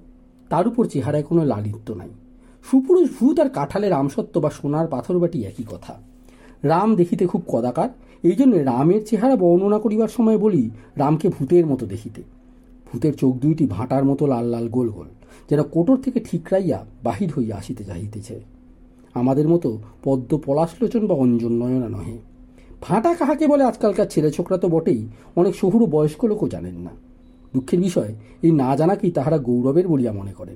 তার 0.52 0.64
উপর 0.68 0.84
চেহারায় 0.86 1.22
কোনো 1.22 1.42
লালিত্য 1.44 1.88
নাই। 1.92 2.12
সুপুরুষ 2.64 3.08
ভূত 3.16 3.36
আর 3.40 3.48
কাঁঠালের 3.48 3.92
আমসত্ব 3.92 4.34
বা 4.40 4.50
সোনার 4.50 4.86
পাথর 4.86 5.16
বাটি 5.18 5.38
একই 5.44 5.66
কথা। 5.70 5.94
রাম 6.62 6.88
দেখিতে 6.96 7.24
খুব 7.26 7.42
কদাকার 7.48 7.90
এই 8.24 8.36
জন্য 8.36 8.54
রামের 8.70 9.02
চেহারা 9.06 9.36
বর্ণনা 9.36 9.78
করিবার 9.78 10.08
সময় 10.08 10.38
বলি, 10.38 10.70
রামকে 10.96 11.26
ভূতের 11.28 11.64
মতো 11.66 11.84
দেখিতে। 11.86 12.22
ভূতের 12.88 13.14
চোখ 13.14 13.32
দুইটি 13.36 13.64
ভাঁটার 13.66 14.04
মতো 14.04 14.26
লাল 14.26 14.46
লাল 14.46 14.66
গোল 14.68 14.88
গোল, 14.88 15.08
যেন 15.50 15.60
কোটর 15.62 15.96
থেকে 15.96 16.18
ঠিকরাইয়া 16.20 16.78
বাহির 17.02 17.28
হইয়া 17.36 17.54
আসিতে 17.56 17.82
চাহিতেছে। 17.84 18.36
আমাদের 19.14 19.46
মতো 19.48 19.68
পদ্ম 20.04 20.30
পলাশলোচন 20.46 21.02
বা 21.06 21.14
অঞ্জন 21.14 21.52
নয়না 21.52 21.88
নহে। 21.88 22.16
ফাঁটা 22.82 23.10
কাহাকে 23.14 23.44
বলে 23.46 23.62
আজকালকার 23.64 24.08
ছেলে 24.10 24.30
ছোকরা 24.30 24.56
তো 24.56 24.68
বটেই, 24.68 25.00
অনেক 25.36 25.54
শহুর 25.54 25.82
বয়স্ক 25.86 26.20
লোকও 26.24 26.46
জানেন 26.48 26.76
না। 26.86 26.92
দুঃখের 27.54 27.80
বিষয়, 27.80 28.14
এই 28.42 28.52
না 28.52 28.76
জানাকেই 28.76 29.10
তাহারা 29.10 29.38
গৌরবের 29.38 29.88
বলিয়া 29.88 30.12
মনে 30.12 30.32
করেন। 30.32 30.54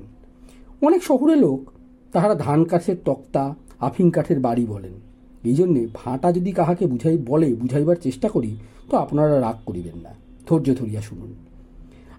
অনেক 0.83 1.03
শহুরে 1.03 1.37
লোক 1.37 1.71
তাহারা 2.13 2.35
ধান 2.35 2.65
কাঠের 2.65 2.97
তক্তা 3.05 3.55
আফিং 3.81 4.11
কাঠের 4.11 4.41
বাড়ি 4.41 4.67
বলেন। 4.67 4.93
এই 5.45 5.55
জন্যে 5.55 5.87
ভাঁটা 5.95 6.33
যদি 6.33 6.53
কাহাকে 6.53 6.87
বুঝাই 6.87 7.19
বলে, 7.19 7.55
বুঝাইবার 7.55 7.97
চেষ্টা 7.97 8.29
করি, 8.29 8.57
তো 8.91 8.97
আপনারা 8.97 9.41
রাগ 9.41 9.57
করিবেন 9.67 9.97
না। 10.03 10.11
ধৈর্য 10.47 10.75
ধরিয়া 10.75 11.01
শুনুন। 11.01 11.35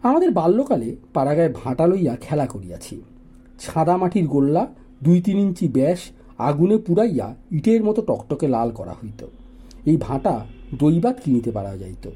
আমাদের 0.04 0.32
বাল্যকালে 0.32 0.96
পাড়াগায় 1.14 1.54
ভাঁটা 1.54 1.88
লইয়া 1.88 2.16
খেলা 2.16 2.46
করিয়াছি। 2.46 3.02
ছাদা 3.60 3.98
মাটির 3.98 4.28
গোল্লা, 4.28 4.68
দুই 5.04 5.22
তিন 5.22 5.38
ইঞ্চি 5.38 5.68
ব্যাস 5.68 6.00
আগুনে 6.38 6.78
পুড়াইয়া 6.78 7.36
ইটের 7.52 7.84
মতো 7.84 8.02
টকটকে 8.02 8.48
লাল 8.48 8.72
করা 8.72 8.94
হইত। 8.94 9.26
এই 9.86 9.98
ভাঁটা 9.98 10.46
দৈবাত 10.80 11.20
কিনিতে 11.24 11.52
পারা 11.52 11.78
যাইত। 11.78 12.10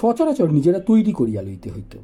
সচরাচর 0.00 0.52
নিজেরা 0.52 0.78
তৈরি 0.78 1.12
করিয়া 1.12 1.42
লইতে 1.42 1.70
হইত। 1.70 1.98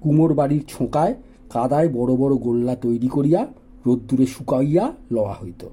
কুমোর 0.00 0.34
বাড়ির 0.34 0.64
ছোঁকায়, 0.68 1.14
কাদায় 1.50 1.88
বড় 1.88 2.16
বড় 2.16 2.36
গোল্লা 2.36 2.76
তৈরি 2.76 3.08
করিয়া 3.08 3.46
রোদ্দুরে 3.86 4.26
শুকাইয়া 4.26 4.92
লওয়া 5.10 5.34
হইত। 5.42 5.68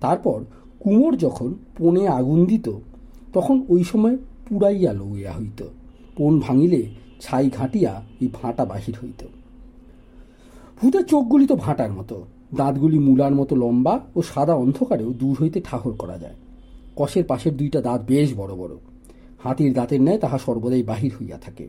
তারপর 0.00 0.44
কুমোর 0.80 1.16
যখন 1.16 1.54
পনে 1.78 2.08
আগুন 2.08 2.44
দিত, 2.44 2.68
তখন 3.32 3.62
ওই 3.68 3.84
সময় 3.84 4.16
পুড়াইয়া 4.48 4.92
লইয়া 4.92 5.32
হইত। 5.32 5.64
পন 6.16 6.40
ভাঙিলে 6.40 6.84
ছাই 7.20 7.50
ঘাঁটিয়া 7.50 8.02
এই 8.20 8.28
ভাঁটা 8.42 8.64
বাহির 8.64 8.94
হইত। 9.02 9.24
ভূতের 10.82 11.04
চোখগুলি 11.04 11.46
তো 11.46 11.56
ভাঁটার 11.56 11.92
মতো। 11.92 12.24
দাঁতগুলি 12.56 12.98
মূলার 12.98 13.34
মতো 13.34 13.56
লম্বা 13.56 14.00
ও 14.16 14.22
সাদা 14.22 14.54
অন্ধকারেও 14.54 15.12
দূর 15.12 15.36
হইতে 15.40 15.60
ঠাহর 15.64 15.92
করা 15.92 16.18
যায়। 16.18 16.34
কষের 16.96 17.24
পাশের 17.24 17.56
দুইটা 17.56 17.80
দাঁত 17.80 18.00
বেশ 18.06 18.34
বড় 18.36 18.54
বড়। 18.54 18.76
হাতির 19.44 19.72
দাঁতের 19.72 20.02
ন্যায় 20.02 20.18
তাহা 20.18 20.38
সর্বদাই 20.38 20.82
বাহির 20.82 21.12
হইয়া 21.20 21.38
থাকে। 21.38 21.68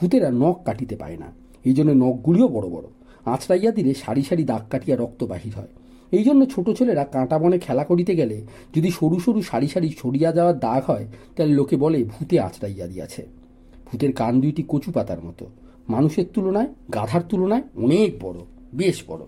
ভূতেরা 0.00 0.30
নখ 0.30 0.64
কাটিতে 0.64 0.96
পায় 0.96 1.16
না। 1.16 1.26
এই 1.64 1.72
জন্য 1.72 2.04
নখগুলিও 2.04 2.48
বড় 2.48 2.68
বড়। 2.68 2.84
আঁচড়াইয়া 3.24 3.70
দিলে 3.70 3.94
সারি 3.94 4.22
সারি 4.22 4.44
দাগ 4.44 4.62
কাটিয়া 4.70 4.96
রক্ত 4.96 5.24
বাহির 5.24 5.54
হয়। 5.54 5.66
এই 6.12 6.24
জন্য 6.24 6.46
ছোট 6.46 6.70
ছেলেরা 6.70 7.04
কাঁটা 7.04 7.38
বনে 7.38 7.58
খেলা 7.58 7.84
করিতে 7.84 8.16
গেলে 8.16 8.42
যদি 8.76 8.90
সরু 8.90 9.20
সরু 9.20 9.42
সারি 9.42 9.68
সারি 9.68 9.88
ছড়িয়া 9.98 10.32
যাওয়ার 10.32 10.58
দাগ 10.58 10.82
হয়, 10.90 11.06
তাহলে 11.36 11.52
লোকে 11.52 11.76
বলে 11.76 12.04
ভূতে 12.04 12.40
আঁচড়াইয়া 12.40 12.86
দিয়াছে। 12.86 13.26
ভূতের 13.86 14.12
কান 14.12 14.40
দুইটি 14.40 14.64
কচু 14.68 14.92
পাতার 14.92 15.24
মতো। 15.24 15.46
মানুষের 15.88 16.24
তুলনায় 16.34 16.66
গাধার 16.94 17.22
তুলনায় 17.22 17.62
অনেক 17.76 18.24
বড়, 18.24 18.38
বেশ 18.74 19.02
বড়। 19.06 19.20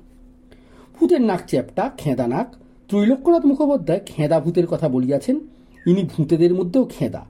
ভূতের 1.01 1.21
নাক 1.21 1.41
চ্যাপটা, 1.47 1.91
খেঁদা 1.99 2.27
নাক। 2.27 2.55
ত্রৈলোক্যনাথ 2.89 3.47
মুখোপাধ্যায় 3.47 4.01
খেঁদা 4.07 4.41
ভূতের 4.41 4.67
কথা 4.67 4.89
বলিয়াছেন। 4.89 5.41
ইনি 5.87 6.09
ভূতেদের 6.17 6.55
মধ্যেও 6.55 6.85
খেঁদা। 6.85 7.27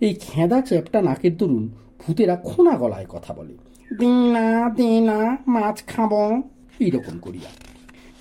এই 0.00 0.14
খেঁদা 0.20 0.60
চ্যাপটা 0.60 1.02
নাকের 1.02 1.36
দরুন 1.36 1.68
ভূতেরা 2.00 2.36
খোনা 2.36 2.76
গলায় 2.76 3.06
কথা 3.08 3.34
বলে। 3.34 3.54
দিনা 3.98 4.70
দিনা 4.70 5.36
মাছ 5.46 5.84
খাব, 5.86 6.12
এইরকম 6.80 7.18
করিয়া। 7.18 7.50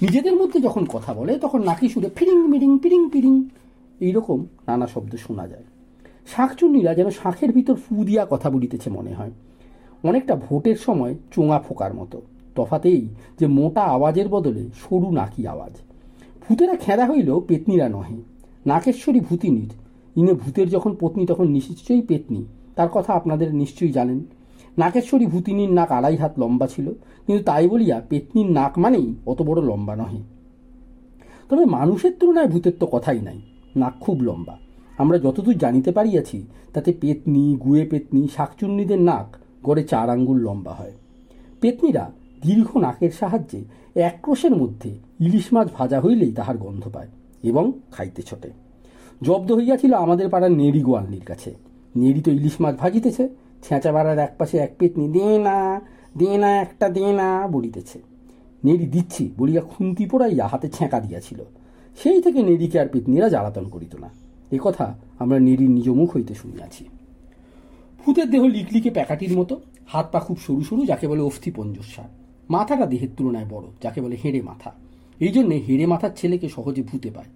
নিজেদের 0.01 0.35
মধ্যে 0.35 0.59
যখন 0.59 0.85
কথা 0.93 1.13
বলে, 1.13 1.39
তখন 1.39 1.63
নাকি 1.63 1.89
সুরে 1.89 2.09
ফিরিং 2.15 2.47
মিরিং, 2.47 2.79
পিরিং 2.79 3.09
পিরিং, 3.09 3.49
এইরকম 3.99 4.45
নানা 4.67 4.87
শব্দ 4.87 5.15
শোনা 5.15 5.47
যায়। 5.47 5.63
শাঁখচুন্নিরা 6.27 6.93
যেন 6.93 7.09
শাঁখের 7.09 7.51
ভিতর 7.51 7.75
ফু 7.75 8.03
দিয়া 8.03 8.27
কথা 8.29 8.49
বলিতেছে 8.49 8.89
মনে 8.89 9.13
হয়। 9.13 9.31
অনেকটা 10.03 10.35
ভোটের 10.35 10.75
সময় 10.75 11.15
চোঙা 11.31 11.59
ফোকার 11.59 11.93
মতো, 11.93 12.21
তফাতেই 12.55 13.07
যে 13.39 13.47
মোটা 13.47 13.81
আওয়াজের 13.81 14.27
বদলে 14.27 14.63
সরু 14.81 15.11
নাকি 15.11 15.47
আওয়াজ। 15.47 15.73
ভূতেরা 16.43 16.75
খেঁদা 16.75 17.05
হইলেও 17.05 17.39
পেতনিরা 17.39 17.89
নহে। 17.89 18.17
নাকেশ্বরী 18.65 19.19
ভূতিনীর 19.19 19.71
ইনে 20.15 20.33
ভূতের 20.33 20.69
যখন 20.69 20.95
পত্নী, 20.99 21.25
তখন 21.25 21.47
নিশ্চয়ই 21.47 22.01
পেতনি। 22.01 22.45
তার 22.75 22.89
কথা 22.93 23.13
আপনাদের 23.13 23.53
নিশ্চয়ই 23.53 23.91
জানেন। 23.91 24.25
নাকেশ্বরী 24.77 25.25
ভূতিনীর 25.25 25.71
নাক 25.73 25.91
আড়াই 25.91 26.15
হাত 26.15 26.39
লম্বা 26.39 26.67
ছিল, 26.67 26.93
কিন্তু 27.25 27.43
তাই 27.43 27.67
বলিয়া 27.67 28.01
পেতনির 28.09 28.51
নাক 28.51 28.79
মানেই 28.79 29.15
অত 29.25 29.41
বড় 29.41 29.61
লম্বা 29.61 29.95
নহে। 29.95 30.21
তবে 31.49 31.65
মানুষের 31.65 32.13
তুলনায় 32.19 32.47
ভূতের 32.47 32.73
তো 32.79 32.87
কথাই 32.91 33.19
নাই, 33.19 33.41
নাক 33.75 33.93
খুব 33.99 34.21
লম্বা। 34.21 34.57
আমরা 34.97 35.17
যতদূর 35.17 35.57
জানিতে 35.57 35.91
পারিয়াছি, 35.91 36.45
তাতে 36.73 36.93
পেতনি, 36.93 37.55
গুয়ে 37.55 37.85
পেতনি, 37.85 38.27
শাকচুন্নিদের 38.35 39.01
নাক 39.01 39.37
গড়ে 39.63 39.83
চার 39.83 40.09
আঙ্গুল 40.09 40.39
লম্বা 40.41 40.73
হয়। 40.73 40.91
পেতনিরা 41.61 42.11
দীর্ঘ 42.41 42.77
নাকের 42.77 43.11
সাহায্যে 43.11 43.63
এক 43.95 44.19
ক্রোশের 44.21 44.55
মধ্যে 44.55 44.97
ইলিশ 45.19 45.53
মাছ 45.53 45.67
ভাজা 45.73 46.01
হইলেই 46.01 46.31
তাহার 46.31 46.57
গন্ধ 46.57 46.89
পায় 46.89 47.07
এবং 47.43 47.71
খাইতে 47.91 48.21
ছোটে। 48.21 48.49
জব্দ 49.23 49.51
হইয়াছিল 49.51 49.93
আমাদের 49.93 50.29
পাড়ার 50.29 50.51
নেড়ি 50.51 50.81
গোয়ালনির 50.81 51.25
কাছে। 51.25 51.53
নেড়ি 51.95 52.21
তো 52.21 52.31
ইলিশ 52.31 52.61
মাছ 52.61 52.75
ভাজিতেছে, 52.75 53.29
ছেঁচা 53.61 53.91
বাড়ার 53.91 54.19
এক 54.19 54.33
পাশে 54.37 54.57
এক 54.57 54.71
পেতনি, 54.79 55.07
দে 55.07 55.39
না 55.39 55.81
দে 56.17 56.37
না, 56.37 56.61
একটা 56.61 56.89
দে 56.89 57.13
না 57.13 57.47
বলিতেছে। 57.47 57.99
নেড়ি 58.63 58.85
দিচ্ছি 58.85 59.29
বলিয়া 59.37 59.61
খুন্তি 59.61 60.05
পোড়াইয়া 60.05 60.47
হাতে 60.47 60.69
ছেঁকা 60.69 60.99
দিয়াছিল। 60.99 61.39
সেই 62.03 62.21
থেকে 62.21 62.43
নেড়িকে 62.43 62.79
আর 62.79 62.87
পেতনিরা 62.87 63.29
জ্বালাতন 63.29 63.69
করিত 63.69 63.95
না। 63.95 64.09
এ 64.51 64.59
কথা 64.61 64.95
আমরা 65.19 65.39
নেড়ির 65.39 65.69
নিজ 65.69 65.89
মুখ 65.89 66.15
হইতে 66.15 66.33
শুনিয়াছি। 66.33 66.85
ভূতের 67.99 68.29
দেহ 68.29 68.43
লিকলিকে 68.43 68.89
প্যাকাটির 68.89 69.37
মতো, 69.37 69.59
হাত 69.87 70.07
পা 70.11 70.19
খুব 70.19 70.37
সরু 70.39 70.63
সরু, 70.63 70.85
যাকে 70.85 71.07
বলে 71.07 71.21
অস্থি 71.21 71.51
পঞ্জস্বার 71.51 72.09
মাথাটা 72.49 72.85
দেহের 72.85 73.09
তুলনায় 73.17 73.45
বড়, 73.49 73.65
যাকে 73.81 74.01
বলে 74.01 74.17
হেঁড়ে 74.23 74.41
মাথা। 74.41 74.71
এই 75.19 75.31
জন্যে 75.31 75.55
হেঁড়ে 75.67 75.85
মাথার 75.85 76.09
ছেলেকে 76.15 76.49
সহজে 76.49 76.83
ভূতে 76.83 77.11
পায়। 77.11 77.29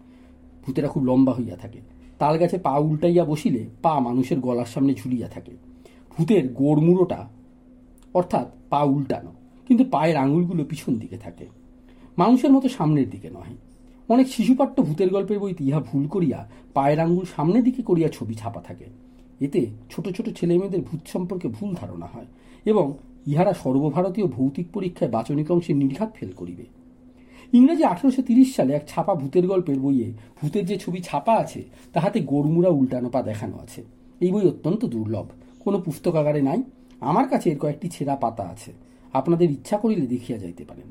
ভূতেরা 0.63 0.87
খুব 0.87 1.03
লম্বা 1.03 1.33
হইয়া 1.33 1.55
থাকে। 1.55 1.79
তাল 2.19 2.37
গাছে 2.37 2.57
পা 2.57 2.73
উল্টাইয়া 2.77 3.23
বসিলে 3.25 3.61
পা 3.81 3.93
মানুষের 3.99 4.39
গলার 4.39 4.65
সামনে 4.65 4.93
ঝুলিয়া 4.93 5.27
থাকে। 5.27 5.53
ভূতের 6.13 6.43
গোড়মুড়োটা 6.53 7.19
অর্থাৎ 8.13 8.47
পা 8.69 8.81
উল্টানো, 8.83 9.31
কিন্তু 9.67 9.83
পায়ের 9.91 10.17
আঙুলগুলো 10.17 10.61
পিছন 10.65 10.93
দিকে 10.95 11.17
থাকে। 11.17 11.45
মানুষের 12.17 12.51
মতো 12.51 12.67
সামনের 12.69 13.07
দিকে 13.09 13.29
নয় 13.29 13.55
অনেক 14.09 14.27
শিশুপাঠ্য 14.27 14.75
ভূতের 14.83 15.09
গল্পের 15.09 15.39
বইতে 15.39 15.63
ইহা 15.63 15.79
ভুল 15.79 16.03
করিয়া 16.07 16.39
পায়ের 16.73 16.99
আঙুল 16.99 17.25
সামনের 17.35 17.63
দিকে 17.63 17.81
করিয়া 17.81 18.09
ছবি 18.09 18.33
ছাপা 18.33 18.61
থাকে। 18.61 18.85
এতে 19.41 19.61
ছোট 19.89 20.05
ছোট 20.09 20.27
ছেলেমেয়েদের 20.37 20.81
ভূত 20.81 21.01
সম্পর্কে 21.07 21.47
ভুল 21.47 21.69
ধারণা 21.79 22.07
হয় 22.13 22.29
এবং 22.65 22.85
ইহারা 23.25 23.53
সর্বভারতীয় 23.53 24.27
ভৌতিক 24.27 24.67
পরীক্ষায় 24.73 25.11
বাচনিক 25.11 25.47
অংশে 25.51 25.73
নির্ঘাত 25.73 26.09
ফেল 26.15 26.31
করিবে। 26.35 26.65
ইংরেজি 27.53 27.83
আঠারোশো 27.83 28.21
সালে 28.55 28.73
এক 28.73 28.83
ছাপা 28.87 29.13
ভূতের 29.15 29.47
গল্পের 29.47 29.79
বইয়ে 29.79 30.07
ভূতের 30.39 30.65
যে 30.65 30.77
ছবি 30.77 30.99
ছাপা 31.01 31.33
আছে, 31.33 31.63
তাহাতে 31.93 32.19
গরমুড়া 32.31 32.69
উল্টানো 32.69 33.09
পা 33.09 33.21
দেখানো 33.21 33.55
আছে। 33.59 33.81
এই 34.21 34.31
বই 34.31 34.45
অত্যন্ত 34.47 34.85
দুর্লভ, 34.85 35.27
কোনো 35.59 35.77
পুস্তকাগারে 35.79 36.41
নাই, 36.41 36.59
আমার 37.01 37.25
কাছে 37.27 37.49
এর 37.49 37.57
কয়েকটি 37.57 37.87
ছেঁড়া 37.89 38.15
পাতা 38.15 38.43
আছে, 38.43 38.71
আপনাদের 39.13 39.51
ইচ্ছা 39.51 39.77
করিলে 39.77 40.05
দেখিয়া 40.07 40.37
যাইতে 40.37 40.63
পারেন। 40.65 40.89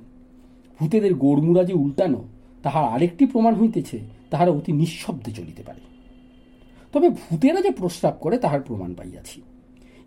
ভূতেদের 0.81 1.15
গোড়মুড়া 1.15 1.65
যে 1.65 1.75
উল্টানো, 1.75 2.25
তাহার 2.63 2.85
আরেকটি 2.85 3.25
প্রমাণ 3.27 3.55
হইতেছে, 3.55 3.99
তাহারা 4.31 4.51
অতি 4.51 4.73
নিঃশব্দে 4.73 5.31
চলিতে 5.31 5.63
পারে। 5.63 5.83
তবে 6.93 7.09
ভূতেরা 7.11 7.61
যে 7.61 7.71
প্রস্রাব 7.71 8.15
করে, 8.21 8.39
তাহার 8.39 8.61
প্রমাণ 8.61 8.95
পাইয়াছি। 8.95 9.39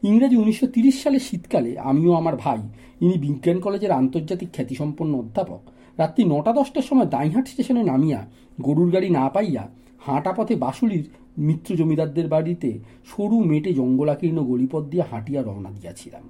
ইংরেজি 0.04 0.36
উনিশশো 0.36 0.68
সালে 1.04 1.20
শীতকালে 1.20 1.72
আমিও 1.80 2.14
আমার 2.14 2.36
ভাই, 2.36 2.62
ইনি 3.02 3.18
বিজ্ঞান 3.18 3.58
কলেজের 3.60 3.92
আন্তর্জাতিক 3.92 4.50
খ্যাতিসম্পন্ন 4.54 5.14
অধ্যাপক 5.16 5.62
রাত্রি 5.98 6.24
নটা 6.24 6.54
দশটার 6.54 6.82
সময় 6.82 7.06
দাইহাট 7.06 7.48
স্টেশনে 7.48 7.84
নামিয়া 7.84 8.28
গরুর 8.62 8.92
গাড়ি 8.92 9.10
না 9.10 9.30
পাইয়া 9.30 9.70
হাঁটা 10.00 10.32
পথে 10.34 10.56
বাসুলির 10.56 11.10
মিত্র 11.38 11.76
জমিদারদের 11.76 12.28
বাড়িতে 12.28 12.80
সরু 13.06 13.44
মেটে 13.44 13.74
জঙ্গলাকীর্ণ 13.74 14.44
গলিপথ 14.44 14.84
দিয়ে 14.84 15.04
হাঁটিয়া 15.12 15.42
রওনা 15.42 15.72
দিয়াছিলাম। 15.72 16.30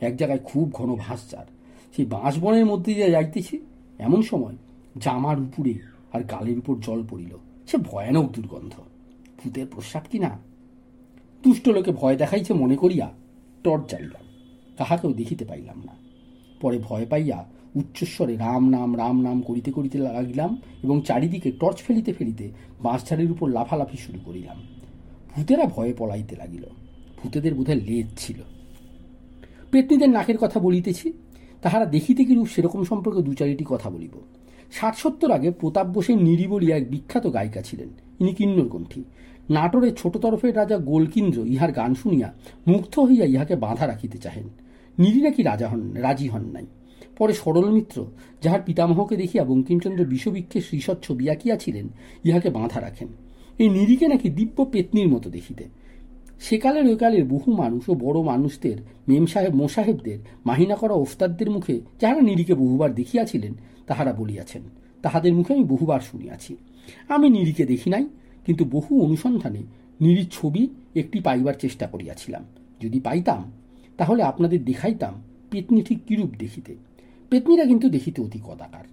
এক 0.00 0.16
জায়গায় 0.16 0.40
খুব 0.44 0.70
ঘন 0.72 0.94
ভাসচার 0.94 1.44
সেই 1.96 2.04
বাঁশবনের 2.04 2.66
মধ্যে 2.66 2.94
দিয়ে 2.94 3.10
যাইতেছি, 3.10 3.58
এমন 3.98 4.22
সময় 4.22 4.56
জামার 4.98 5.40
উপরে 5.40 5.74
আর 6.12 6.20
গালের 6.20 6.58
উপর 6.58 6.76
জল 6.80 7.04
পড়িল। 7.10 7.38
সে 7.66 7.76
ভয়ানক 7.76 8.32
দুর্গন্ধ। 8.32 8.72
ভূতের 9.44 9.66
প্রস্রাব 9.66 10.04
কি 10.10 10.18
না? 10.18 10.38
তুষ্ট 11.42 11.68
লোকে 11.68 11.92
ভয় 11.92 12.16
দেখাইছে 12.16 12.54
মনে 12.54 12.76
করিয়া 12.76 13.12
টর্চ 13.64 13.88
জ্বালিলাম। 13.88 14.26
কাহাকেও 14.78 15.12
দেখিতে 15.12 15.44
পাইলাম 15.44 15.82
না। 15.84 15.92
পরে 16.60 16.78
ভয় 16.78 17.06
পাইয়া 17.06 17.44
উচ্চস্বরে 17.76 18.36
রাম 18.36 18.68
নাম 18.68 18.96
রাম 18.96 19.20
নাম 19.20 19.40
করিতে 19.40 19.72
করিতে 19.72 19.98
লাগিলাম 19.98 20.56
এবং 20.82 21.02
চারিদিকে 21.02 21.50
টর্চ 21.50 21.76
ফেলিতে 21.76 22.12
ফেলিতে 22.12 22.50
বাঁশঝাড়ের 22.82 23.30
উপর 23.30 23.48
লাফালাফি 23.48 23.96
শুরু 23.96 24.18
করিলাম। 24.24 24.56
ভূতেরা 25.36 25.64
ভয়ে 25.64 25.94
পলাইতে 25.98 26.36
লাগিল। 26.36 26.64
ভূতেদের 27.22 27.54
বোধহয় 27.54 27.80
লেজ 27.80 28.06
ছিল। 28.16 28.36
পেতনিদের 29.70 30.08
নাকের 30.08 30.38
কথা 30.38 30.60
বলিতেছি, 30.60 31.12
তাহারা 31.62 31.84
দেখিতে 31.84 32.24
কিরূপ 32.24 32.48
সেরকম 32.48 32.84
সম্পর্কে 32.84 33.22
দু 33.22 33.34
চারিটি 33.34 33.64
কথা 33.68 33.90
বলিব। 33.90 34.10
ষাট 34.72 34.96
সত্তর 34.96 35.30
আগে 35.30 35.50
প্রতাপ 35.50 35.86
বোসের 35.86 36.22
নিরি 36.22 36.46
বলিয়া 36.46 36.76
এক 36.76 36.90
বিখ্যাত 36.90 37.34
গায়িকা 37.34 37.62
ছিলেন। 37.62 37.88
ইনি 38.20 38.34
কিন্নর 38.34 38.68
কণ্ঠী 38.68 39.04
নাটোরের 39.50 39.94
ছোট 39.94 40.16
তরফের 40.16 40.56
রাজা 40.56 40.78
গোলকিন্দ্র 40.78 41.46
ইহার 41.46 41.72
গান 41.72 41.94
শুনিয়া 41.94 42.32
মুগ্ধ 42.66 42.98
হইয়া 42.98 43.24
ইহাকে 43.24 43.56
বাঁধা 43.56 43.86
রাখিতে 43.86 44.18
চাহেন। 44.18 44.48
নিরি 44.98 45.20
নাকি 45.20 45.42
রাজা 45.42 45.68
হন, 45.68 45.92
রাজি 45.92 46.28
হন 46.28 46.44
নাই। 46.44 46.66
পরে 47.18 47.32
সরল 47.32 47.70
মিত্র, 47.70 48.06
যাহার 48.42 48.62
পিতামহকে 48.66 49.16
দেখিয়া 49.16 49.44
বঙ্কিমচন্দ্র 49.44 50.04
বিষবৃক্ষে 50.04 50.60
শ্রীসৎ 50.60 50.98
ছবি 51.02 51.30
আঁকিয়াছিলেন, 51.30 51.88
ইহাকে 52.24 52.50
বাঁধা 52.50 52.80
রাখেন। 52.80 53.08
এই 53.58 53.68
নিরিকে 53.68 54.08
নাকি 54.08 54.28
দিব্য 54.28 54.64
পেতনির 54.64 55.08
মতো 55.08 55.30
দেখিতে। 55.30 55.64
সেকালের 56.40 56.86
ওই 56.86 56.96
কালের 56.96 57.24
বহু 57.24 57.52
মানুষ 57.52 57.88
ও 57.88 57.94
বড় 57.94 58.22
মানুষদের 58.22 58.76
মেম 59.08 59.26
সাহেব 59.26 59.54
মোসাহেবদের, 59.54 60.18
মাহিনা 60.44 60.76
করা 60.76 60.94
ওস্তাদদের 60.94 61.50
মুখে 61.50 61.80
যাহারা 62.00 62.20
নিরিকে 62.20 62.54
বহুবার 62.54 62.94
দেখিয়াছিলেন, 62.94 63.52
তাহারা 63.86 64.12
বলিয়াছেন, 64.12 64.62
তাহাদের 65.02 65.34
মুখে 65.34 65.54
আমি 65.54 65.64
বহুবার 65.64 66.00
শুনিয়াছি। 66.00 66.56
আমি 67.08 67.30
নিরিকে 67.30 67.64
দেখি 67.66 67.90
নাই, 67.90 68.08
কিন্তু 68.46 68.64
বহু 68.64 69.02
অনুসন্ধানে 69.02 69.62
নিরির 70.00 70.26
ছবি 70.30 70.68
একটি 70.94 71.20
পাইবার 71.20 71.54
চেষ্টা 71.54 71.86
করিয়াছিলাম। 71.86 72.44
যদি 72.80 73.00
পাইতাম, 73.00 73.52
তাহলে 73.96 74.22
আপনাদের 74.22 74.64
দেখাইতাম, 74.64 75.22
পেতনি 75.50 75.82
ঠিক 75.82 75.98
কিরূপ 76.06 76.30
দেখিতে। 76.38 76.76
পেতনিরা 77.30 77.64
কিন্তু 77.64 77.88
দেখিতে 77.88 78.22
অতি 78.22 78.40
কদাকার। 78.46 78.86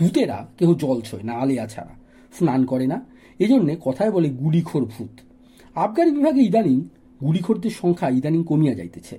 ভূতেরা 0.00 0.48
কেউ 0.58 0.74
জল 0.74 1.00
ছয়, 1.00 1.22
না 1.22 1.32
আলেয়া 1.32 1.66
ছাড়া, 1.66 1.94
স্নান 2.32 2.64
করে 2.64 2.86
না। 2.86 3.04
এজন্যে 3.38 3.76
কথায় 3.84 4.10
বলে 4.10 4.30
গুলিখোর 4.30 4.84
ভূত। 4.84 5.14
আবগারি 5.74 6.10
বিভাগে 6.10 6.40
ইদানিং 6.40 6.88
গুলিখোরদের 7.22 7.70
সংখ্যা 7.70 8.08
ইদানিং 8.08 8.44
কমিয়া 8.44 8.74
যাইতেছে। 8.74 9.18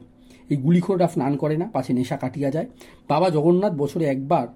এই 0.49 0.57
গুলিখোররা 0.57 1.07
স্নান 1.07 1.37
করে 1.37 1.57
না, 1.57 1.65
পাছে 1.65 1.93
নেশা 1.93 2.17
কাটিয়া 2.17 2.51
যায়। 2.51 2.67
বাবা 3.07 3.29
জগন্নাথ 3.29 3.73
বছরে 3.73 4.05
একবার 4.05 4.47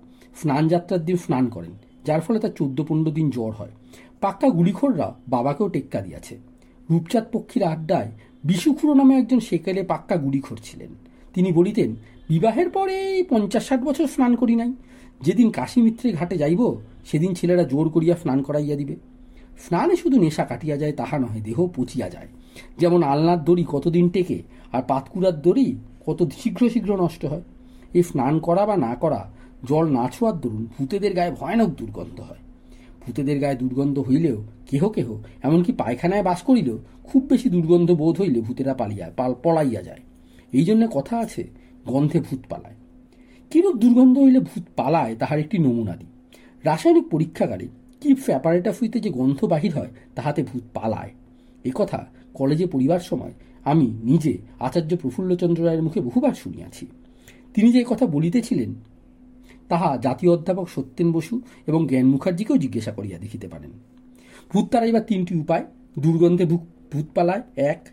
স্নান 0.41 0.67
যাত্রার 0.67 1.05
দিন 1.05 1.17
স্নান 1.17 1.49
করেন, 1.49 1.71
যার 2.05 2.21
ফলে 2.21 2.39
তার 2.39 2.53
চোদ্দ 2.55 2.83
পনেরো 2.87 3.11
দিন 3.11 3.29
জ্বর 3.29 3.51
হয়। 3.51 3.71
পাক্কা 4.21 4.49
গুলিখোররা 4.49 5.15
বাবাকেও 5.27 5.69
টেক্কা 5.69 6.01
দিয়াছে। 6.01 6.37
রূপচাঁদ 6.89 7.25
পক্ষীর 7.31 7.63
আড্ডায় 7.63 8.11
বিশুখুড়ো 8.43 8.93
নামে 8.93 9.17
একজন 9.17 9.39
সেকেলে 9.39 9.83
পাক্কা 9.83 10.15
গুলিখোর 10.15 10.59
ছিলেন। 10.63 10.91
তিনি 11.33 11.51
বলিতেন, 11.51 11.95
বিবাহের 12.29 12.69
পরে 12.69 13.23
পঞ্চাশ 13.29 13.67
ষাট 13.67 13.83
বছর 13.83 14.07
স্নান 14.07 14.35
করি 14.35 14.55
নাই। 14.55 14.73
যেদিন 15.21 15.51
কাশীমিত্রে 15.51 16.11
ঘাটে 16.11 16.37
যাইব, 16.37 16.75
সেদিন 17.05 17.33
ছেলেরা 17.33 17.63
জোর 17.63 17.89
করিয়া 17.89 18.15
স্নান 18.15 18.41
করাইয়া 18.41 18.75
দিবে। 18.75 18.95
স্নানে 19.59 19.95
শুধু 19.95 20.19
নেশা 20.19 20.45
কাটিয়া 20.45 20.77
যায়, 20.77 20.91
তাহা 20.91 21.19
নহে, 21.19 21.41
দেহ 21.41 21.67
পচিয়া 21.75 22.09
যায়। 22.09 22.27
যেমন 22.77 23.03
আলনার 23.03 23.43
দড়ি 23.43 23.65
কতদিন 23.67 24.09
টেকে, 24.09 24.43
আর 24.71 24.83
পাতকুড়ার 24.87 25.41
দড়ি 25.41 25.75
কত 26.05 26.31
শীঘ্র 26.37 26.69
শীঘ্র 26.69 26.95
নষ্ট 26.95 27.25
হয়। 27.25 27.41
এই 27.93 28.03
স্নান 28.03 28.39
করা 28.39 28.65
বা 28.65 28.77
না 28.77 28.95
করা, 28.95 29.31
জল 29.67 29.85
না 29.87 30.09
ছোঁয়ার 30.13 30.39
দরুন 30.39 30.67
ভূতেদের 30.77 31.13
গায়ে 31.13 31.31
ভয়ানক 31.31 31.69
দুর্গন্ধ 31.69 32.19
হয়। 32.19 32.41
ভূতেদের 33.05 33.39
গায়ে 33.39 33.55
দুর্গন্ধ 33.55 33.99
হইলেও 33.99 34.43
কেহ 34.69 34.89
কেহ, 34.89 35.17
এমনকি 35.43 35.71
পায়খানায় 35.71 36.23
বাস 36.23 36.41
করিলেও 36.41 36.77
খুব 37.03 37.23
বেশি 37.29 37.49
দুর্গন্ধ 37.49 37.91
বোধ 37.91 38.21
হইলে 38.21 38.41
ভূতেরা 38.41 38.73
পালিয়া, 38.73 39.11
পাল, 39.17 39.35
পলাইয়া 39.43 39.81
যায়। 39.81 39.99
এই 40.53 40.63
জন্য 40.63 40.87
কথা 40.93 41.17
আছে, 41.17 41.47
গন্ধে 41.85 42.19
ভূত 42.19 42.39
পালায়। 42.49 42.75
কিরূপ 43.49 43.75
দুর্গন্ধ 43.75 44.17
হইলে 44.17 44.39
ভূত 44.39 44.63
পালায়, 44.75 45.15
তাহার 45.15 45.39
একটি 45.39 45.57
নমুনা 45.57 45.95
দিই। 45.95 46.07
রাসায়নিক 46.63 47.07
পরীক্ষাগারে 47.09 47.67
কি 48.01 48.15
অ্যাপারেটাস 48.25 48.77
হইতে 48.81 48.99
যে 48.99 49.09
গন্ধ 49.09 49.45
বাহির 49.45 49.73
হয়, 49.77 49.91
তাহাতে 50.15 50.43
ভূত 50.43 50.63
পালায়। 50.73 51.11
এ 51.63 51.71
কথা 51.75 52.05
কলেজে 52.33 52.65
পড়িবার 52.65 52.99
সময় 52.99 53.33
আমি 53.63 53.87
নিজে 54.03 54.37
আচার্য 54.59 54.97
প্রফুল্লচন্দ্র 54.97 55.65
রায়ের 55.65 55.83
মুখে 55.83 56.01
বহুবার 56.01 56.33
শুনিয়াছি। 56.33 56.87
তিনি 57.53 57.71
যে 57.71 57.85
কথা 57.87 58.05
বলিতেছিলেন, 58.05 58.73
তাহা 59.69 59.97
জাতীয় 59.97 60.31
অধ্যাপক 60.31 60.69
সত্যেন 60.69 61.11
বসু 61.11 61.41
এবং 61.67 61.87
জ্ঞান 61.87 62.05
মুখার্জিকেও 62.05 62.57
জিজ্ঞাসা 62.57 62.91
করিয়া 62.91 63.17
দেখিতে 63.19 63.47
পারেন। 63.47 63.71
ভূত 64.53 64.65
তারাইবার 64.69 65.01
তিনটি 65.01 65.35
উপায়, 65.35 65.65
দুর্গন্ধে 65.99 66.45
ভূত 66.45 67.05
পালায়, 67.15 67.41
এক 67.55 67.89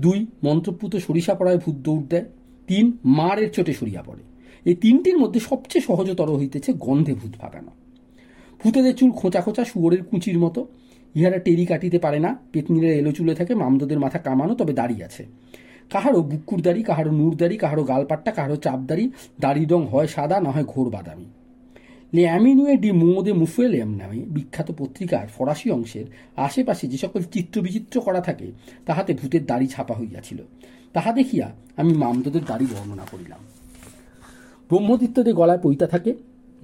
দুই, 0.00 0.26
মন্ত্রপুত 0.44 0.96
সরিষা 0.96 1.34
পড়ায় 1.34 1.58
ভূত 1.58 1.74
দৌড় 1.74 2.02
দেয়। 2.02 2.24
তিন, 2.66 2.98
মারের 3.04 3.52
চোটে 3.52 3.72
সরিয়া 3.72 4.02
পড়ে। 4.02 4.22
এই 4.64 4.74
তিনটির 4.74 5.18
মধ্যে 5.18 5.40
সবচেয়ে 5.40 5.82
সহজতর 5.82 6.36
হইতেছে 6.36 6.72
গন্ধে 6.72 7.14
ভূত 7.14 7.32
ভাগানো। 7.38 7.70
ভূতেদের 8.62 8.96
চুল 8.96 9.10
খোঁচা 9.10 9.40
খোঁচা 9.40 9.64
শুয়োরের 9.64 10.04
কুচির 10.04 10.38
মতো। 10.38 10.66
ইহারা 11.14 11.38
টেরি 11.38 11.66
কাটিতে 11.66 11.98
পারে 11.98 12.18
না, 12.18 12.38
পেতনিরা 12.52 12.88
এলো 12.88 13.12
চুলে 13.12 13.34
থাকে, 13.34 13.54
মামদদের 13.54 13.98
মাথা 13.98 14.18
কামানো, 14.18 14.54
তবে 14.54 14.72
দাঁড়িয়ে 14.72 15.04
আছে। 15.04 15.26
কাহারও 15.90 16.22
বুকুর 16.22 16.62
দাড়ি 16.62 16.82
কাহারও 16.82 17.10
নূর 17.10 17.36
দাড়ি 17.36 17.56
কাহারও 17.56 17.84
গালপাট্টা 17.84 18.30
কাহারও 18.30 18.56
চাপদাড়ি 18.56 19.10
দাড়ি 19.40 19.64
রং 19.64 19.86
হয় 19.86 20.06
সাদা, 20.06 20.40
না 20.40 20.50
হয় 20.50 20.64
ঘোর 20.64 20.90
বাদামি। 20.90 21.24
লে 22.14 22.22
অ্যামিনুয়ে 22.22 22.76
ডি 22.76 22.92
মোদে 22.92 23.32
মুফুয়েলেম 23.32 23.88
নামে 23.88 24.18
বিখ্যাত 24.18 24.72
পত্রিকার 24.78 25.26
ফরাসি 25.26 25.70
অংশের 25.70 26.04
আশেপাশে 26.36 26.88
যে 26.88 26.98
সকল 26.98 27.20
চিত্র 27.22 27.60
বিচিত্র 27.60 28.00
করা 28.00 28.20
থাকে, 28.20 28.52
তাহাতে 28.86 29.14
ভূতের 29.14 29.46
দাড়ি 29.46 29.66
ছাপা 29.66 29.94
হইয়াছিল। 29.94 30.38
তাহা 30.92 31.12
দেখিয়া 31.12 31.50
আমি 31.76 31.94
মামদদের 31.94 32.40
দাড়ি 32.46 32.66
বর্ণনা 32.66 33.02
করিলাম। 33.10 33.38
ব্রহ্মদিত্যদের 34.68 35.34
গলায় 35.34 35.58
পৈতা 35.58 35.86
থাকে, 35.86 36.14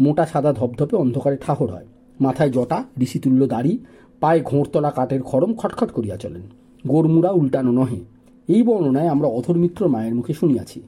মোটা 0.00 0.26
সাদা 0.26 0.52
ধপধপে 0.52 0.96
অন্ধকারে 0.96 1.36
ঠাহর 1.36 1.70
হয়। 1.70 1.86
মাথায় 2.20 2.50
জটা, 2.50 2.84
ঋষিতুল্য 3.00 3.46
দাড়ি, 3.46 3.78
পায়ে 4.20 4.40
ঘোঁড়তলা 4.40 4.90
কাঠের 4.90 5.22
খরম 5.22 5.54
খটখট 5.54 5.90
করিয়া 5.90 6.16
চলেন। 6.16 6.42
গোরমুড়া 6.86 7.30
উল্টানো 7.30 7.72
নহে। 7.72 8.00
এই 8.48 8.62
বর্ণনায় 8.62 9.08
আমরা 9.08 9.28
অধরমিত্র 9.28 9.88
মায়ের 9.88 10.14
মুখে 10.14 10.34
শুনিয়াছি। 10.34 10.82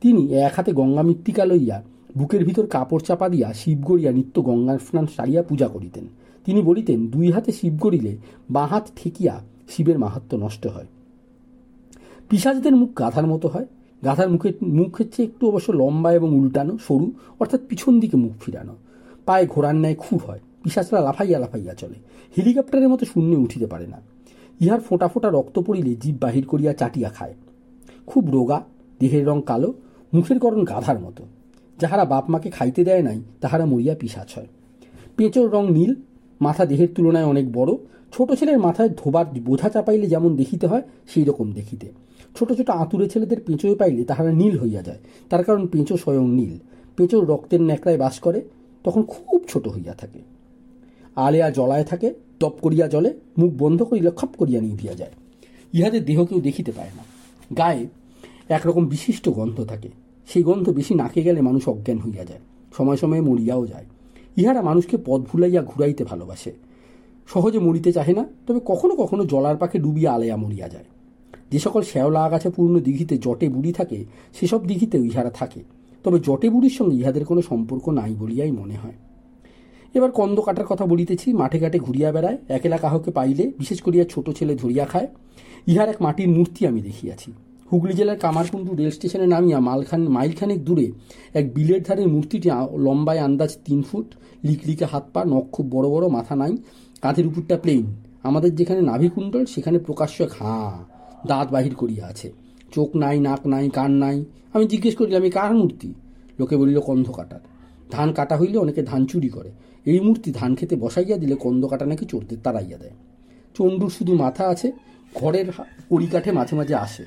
তিনি 0.00 0.34
এক 0.34 0.52
হাতে 0.56 0.72
গঙ্গা 0.72 1.02
মৃত্তিকা 1.02 1.44
লইয়া 1.44 1.82
বুকের 2.18 2.44
ভিতর 2.44 2.66
কাপড় 2.66 3.00
চাপা 3.00 3.28
দিয়া 3.28 3.52
শিব 3.52 3.80
গড়িয়া 3.82 4.12
নিত্য 4.12 4.44
গঙ্গার 4.44 4.78
স্নান 4.78 5.06
সারিয়া 5.16 5.42
পূজা 5.42 5.68
করিতেন। 5.68 6.04
তিনি 6.44 6.62
বলিতেন, 6.62 7.06
দুই 7.06 7.30
হাতে 7.30 7.52
শিব 7.52 7.76
গড়িলে 7.80 8.16
বাঁ 8.50 8.66
হাত 8.66 8.88
ঠেকিয়া 8.96 9.40
শিবের 9.68 9.98
মাহাত্ম 9.98 10.38
নষ্ট 10.38 10.66
হয়। 10.66 10.86
পিসাজদের 12.28 12.76
মুখ 12.76 12.98
গাধার 12.98 13.26
মতো 13.26 13.48
হয়। 13.48 13.66
গাধার 14.04 14.30
মুখের 14.30 14.52
মুখের 14.62 15.06
চেয়ে 15.16 15.28
একটু 15.28 15.48
অবশ্য 15.48 15.72
লম্বা 15.72 16.12
এবং 16.12 16.34
উল্টানো, 16.34 16.78
সরু, 16.88 17.12
অর্থাৎ 17.40 17.60
পিছন 17.68 18.00
দিকে 18.00 18.16
মুখ 18.16 18.32
ফিরানো। 18.44 18.76
পায়ে 19.26 19.46
ঘোড়ার 19.46 19.74
ন্যায় 19.74 19.94
খুব 19.98 20.20
হয়। 20.26 20.40
পিসাচরা 20.62 21.00
লাফাইয়া 21.00 21.38
লাফাইয়া 21.38 21.74
চলে। 21.74 21.94
হেলিকপ্টারের 22.38 22.88
মতো 22.88 23.06
শূন্যে 23.06 23.36
উঠিতে 23.36 23.66
পারে 23.66 23.86
না। 23.86 24.00
ইহার 24.60 24.80
ফোঁটা 24.80 25.08
ফোঁটা 25.08 25.30
রক্ত 25.30 25.58
পড়িলে 25.58 25.94
জীব 25.94 26.16
বাহির 26.20 26.46
করিয়া 26.46 26.72
চাটিয়া 26.72 27.08
খায়। 27.08 27.34
খুব 28.06 28.30
রোগা, 28.30 28.64
দেহের 29.00 29.26
রং 29.26 29.42
কালো, 29.46 29.74
মুখের 30.14 30.38
করণ 30.38 30.64
গাধার 30.64 31.00
মতো। 31.00 31.24
যাহারা 31.80 32.04
বাপ 32.04 32.30
মাকে 32.30 32.50
খাইতে 32.50 32.84
দেয় 32.84 33.02
নাই, 33.02 33.20
তাহারা 33.40 33.64
মরিয়া 33.66 33.94
পিসাচ 33.94 34.34
হয়। 34.34 34.46
পেঁচোর 35.16 35.50
রং 35.50 35.70
নীল, 35.70 35.94
মাথা 36.40 36.66
দেহের 36.66 36.88
তুলনায় 36.94 37.24
অনেক 37.24 37.52
বড়। 37.52 37.72
ছোট 38.12 38.32
ছেলের 38.32 38.58
মাথায় 38.58 38.88
ধোবার 38.88 39.24
বোঝা 39.40 39.68
চাপাইলে 39.68 40.06
যেমন 40.06 40.36
দেখিতে 40.36 40.66
হয় 40.66 40.82
সেই 41.08 41.24
রকম 41.24 41.52
দেখিতে। 41.52 41.88
ছোট 42.38 42.52
ছোট 42.52 42.70
আঁতুরে 42.70 43.08
ছেলেদের 43.08 43.40
পেঁচোয় 43.40 43.74
পাইলে 43.74 44.04
তাহারা 44.04 44.32
নীল 44.32 44.58
হইয়া 44.58 44.82
যায়। 44.82 44.98
তার 45.30 45.44
কারণ 45.44 45.66
পেঁচো 45.66 45.96
স্বয়ং 45.96 46.28
নীল। 46.28 46.58
পেঁচোর 46.96 47.26
রক্তের 47.26 47.62
ন্যাকড়ায় 47.62 47.98
বাস 47.98 48.18
করে, 48.18 48.40
তখন 48.84 49.02
খুব 49.02 49.44
ছোট 49.48 49.68
হইয়া 49.68 49.94
থাকে। 49.94 50.18
আলেয়া 51.16 51.50
জলায় 51.50 51.84
থাকে 51.84 52.14
টপ 52.40 52.54
করিয়া 52.62 52.88
জলে 52.88 53.14
মুখ 53.38 53.52
বন্ধ 53.58 53.82
করিলে 53.82 54.10
খপ 54.10 54.28
করিয়া 54.38 54.60
নিভিয়া 54.60 54.94
যায়। 54.94 55.10
ইহাদের 55.72 56.04
দেহ 56.04 56.24
কেউ 56.24 56.40
দেখিতে 56.40 56.72
পায় 56.72 56.90
না। 56.96 57.04
গায়ে 57.56 57.86
একরকম 58.48 58.86
বিশিষ্ট 58.86 59.28
গন্ধ 59.28 59.64
থাকে। 59.64 59.88
সেই 60.32 60.42
গন্ধ 60.42 60.70
বেশি 60.70 60.94
নাকে 60.94 61.22
গেলে 61.22 61.40
মানুষ 61.40 61.68
অজ্ঞান 61.68 61.98
হইয়া 61.98 62.24
যায়, 62.24 62.42
সময় 62.76 62.96
সময়ে 62.96 63.20
মরিয়াও 63.20 63.66
যায়। 63.66 63.86
ইহারা 64.36 64.62
মানুষকে 64.62 64.96
পথ 65.06 65.20
ভুলাইয়া 65.20 65.62
ঘুরাইতে 65.62 66.04
ভালোবাসে। 66.04 66.52
সহজে 67.26 67.58
মরিতে 67.58 67.92
চাহে 67.92 68.12
না, 68.12 68.24
তবে 68.46 68.60
কখনো 68.66 68.96
কখনো 68.96 69.24
জলার 69.24 69.56
পাখে 69.56 69.78
ডুবিয়া 69.78 70.12
আলেয়া 70.12 70.36
মরিয়া 70.36 70.68
যায়। 70.68 70.84
যে 71.50 71.58
সকল 71.58 71.82
শ্যাওলা 71.82 72.24
আগাছা 72.24 72.50
পূর্ণ 72.50 72.78
দিঘিতে 72.78 73.18
জটে 73.18 73.48
বুড়ি 73.48 73.72
থাকে, 73.72 74.04
সেসব 74.34 74.66
দিঘিতেও 74.66 75.04
ইহারা 75.04 75.30
থাকে। 75.30 75.60
তবে 76.04 76.18
জটে 76.18 76.50
বুড়ির 76.50 76.70
সঙ্গে 76.70 76.96
ইহাদের 76.96 77.24
কোনো 77.24 77.42
সম্পর্ক 77.42 77.88
নাই 77.88 78.14
বলিয়াই 78.18 78.52
মনে 78.52 78.74
হয়। 78.74 78.98
এবার 79.94 80.10
কন্দ 80.10 80.40
কাটার 80.40 80.66
কথা 80.66 80.86
বলিতেছি, 80.86 81.32
মাঠে 81.32 81.58
ঘাটে 81.58 81.78
ঘুরিয়া 81.78 82.12
বেড়ায় 82.12 82.38
একেলা 82.48 82.76
কাহকে 82.76 83.10
পাইলে, 83.10 83.52
বিশেষ 83.58 83.82
করিয়া 83.82 84.04
ছোট 84.04 84.30
ছেলে 84.30 84.54
ধরিয়া 84.54 84.84
খায়, 84.84 85.08
ইহার 85.66 85.88
এক 85.88 86.02
মাটির 86.02 86.28
মূর্তি 86.28 86.66
আমি 86.66 86.80
দেখিয়াছি। 86.80 87.32
হুগলি 87.70 87.94
জেলার 87.98 88.18
কামারকুণ্ডু 88.24 88.70
রেল 88.80 88.90
স্টেশনে 88.96 89.26
নামিয়া 89.34 89.58
মালখান 89.68 90.02
মাইলখানেক 90.16 90.60
দূরে 90.68 90.86
এক 91.38 91.44
বিলের 91.54 91.80
ধারের 91.86 92.08
মূর্তিটি 92.14 92.48
লম্বায় 92.86 93.20
আন্দাজ 93.26 93.52
তিন 93.66 93.80
ফুট, 93.88 94.08
লিকলিকে 94.46 94.86
হাত 94.92 95.04
পা, 95.14 95.20
নখ 95.32 95.44
খুব 95.54 95.66
বড় 95.74 95.86
বড়, 95.94 96.04
মাথা 96.16 96.34
নাই, 96.42 96.52
কাঁধের 97.02 97.26
উপরটা 97.30 97.56
প্লেন 97.62 97.84
আমাদের 98.28 98.50
যেখানে 98.58 98.80
নাভিকুণ্ডল 98.90 99.42
সেখানে 99.54 99.78
প্রকাশ্য 99.78 100.18
হাঁ, 100.38 100.74
দাঁত 101.30 101.48
বাহির 101.54 101.74
করিয়া 101.74 102.04
আছে। 102.12 102.28
চোখ 102.74 102.88
নাই, 103.02 103.16
নাক 103.26 103.42
নাই, 103.52 103.64
কান 103.78 103.92
নাই। 104.04 104.16
আমি 104.54 104.64
জিজ্ঞেস 104.72 104.94
করিলাম 105.00 105.22
এই 105.28 105.32
কার 105.38 105.52
মূর্তি? 105.60 105.88
লোকে 106.38 106.54
বলিল 106.60 106.78
কন্ধ 106.80 107.06
কাটার 107.18 107.42
ধান 107.90 108.08
কাটা 108.12 108.34
হইলে 108.36 108.56
অনেকে 108.58 108.82
ধান 108.82 109.02
চুরি 109.10 109.28
করে। 109.28 109.50
এই 109.90 109.98
মূর্তি 110.00 110.28
ধান 110.32 110.50
খেতে 110.58 110.74
বসাইয়া 110.76 111.16
দিলে 111.22 111.34
কন্দ 111.44 111.62
কাটা 111.70 111.86
নাকি 111.90 112.04
চোরদের 112.10 112.38
তাড়াইয়া 112.44 112.78
দেয়। 112.82 112.94
চণ্ডুর 113.56 113.90
শুধু 113.90 114.12
মাথা 114.14 114.44
আছে, 114.52 114.68
ঘরের 115.14 115.46
কড়িকাঠে 115.90 116.30
মাঝে 116.38 116.54
মাঝে 116.60 116.74
আসে। 116.86 117.04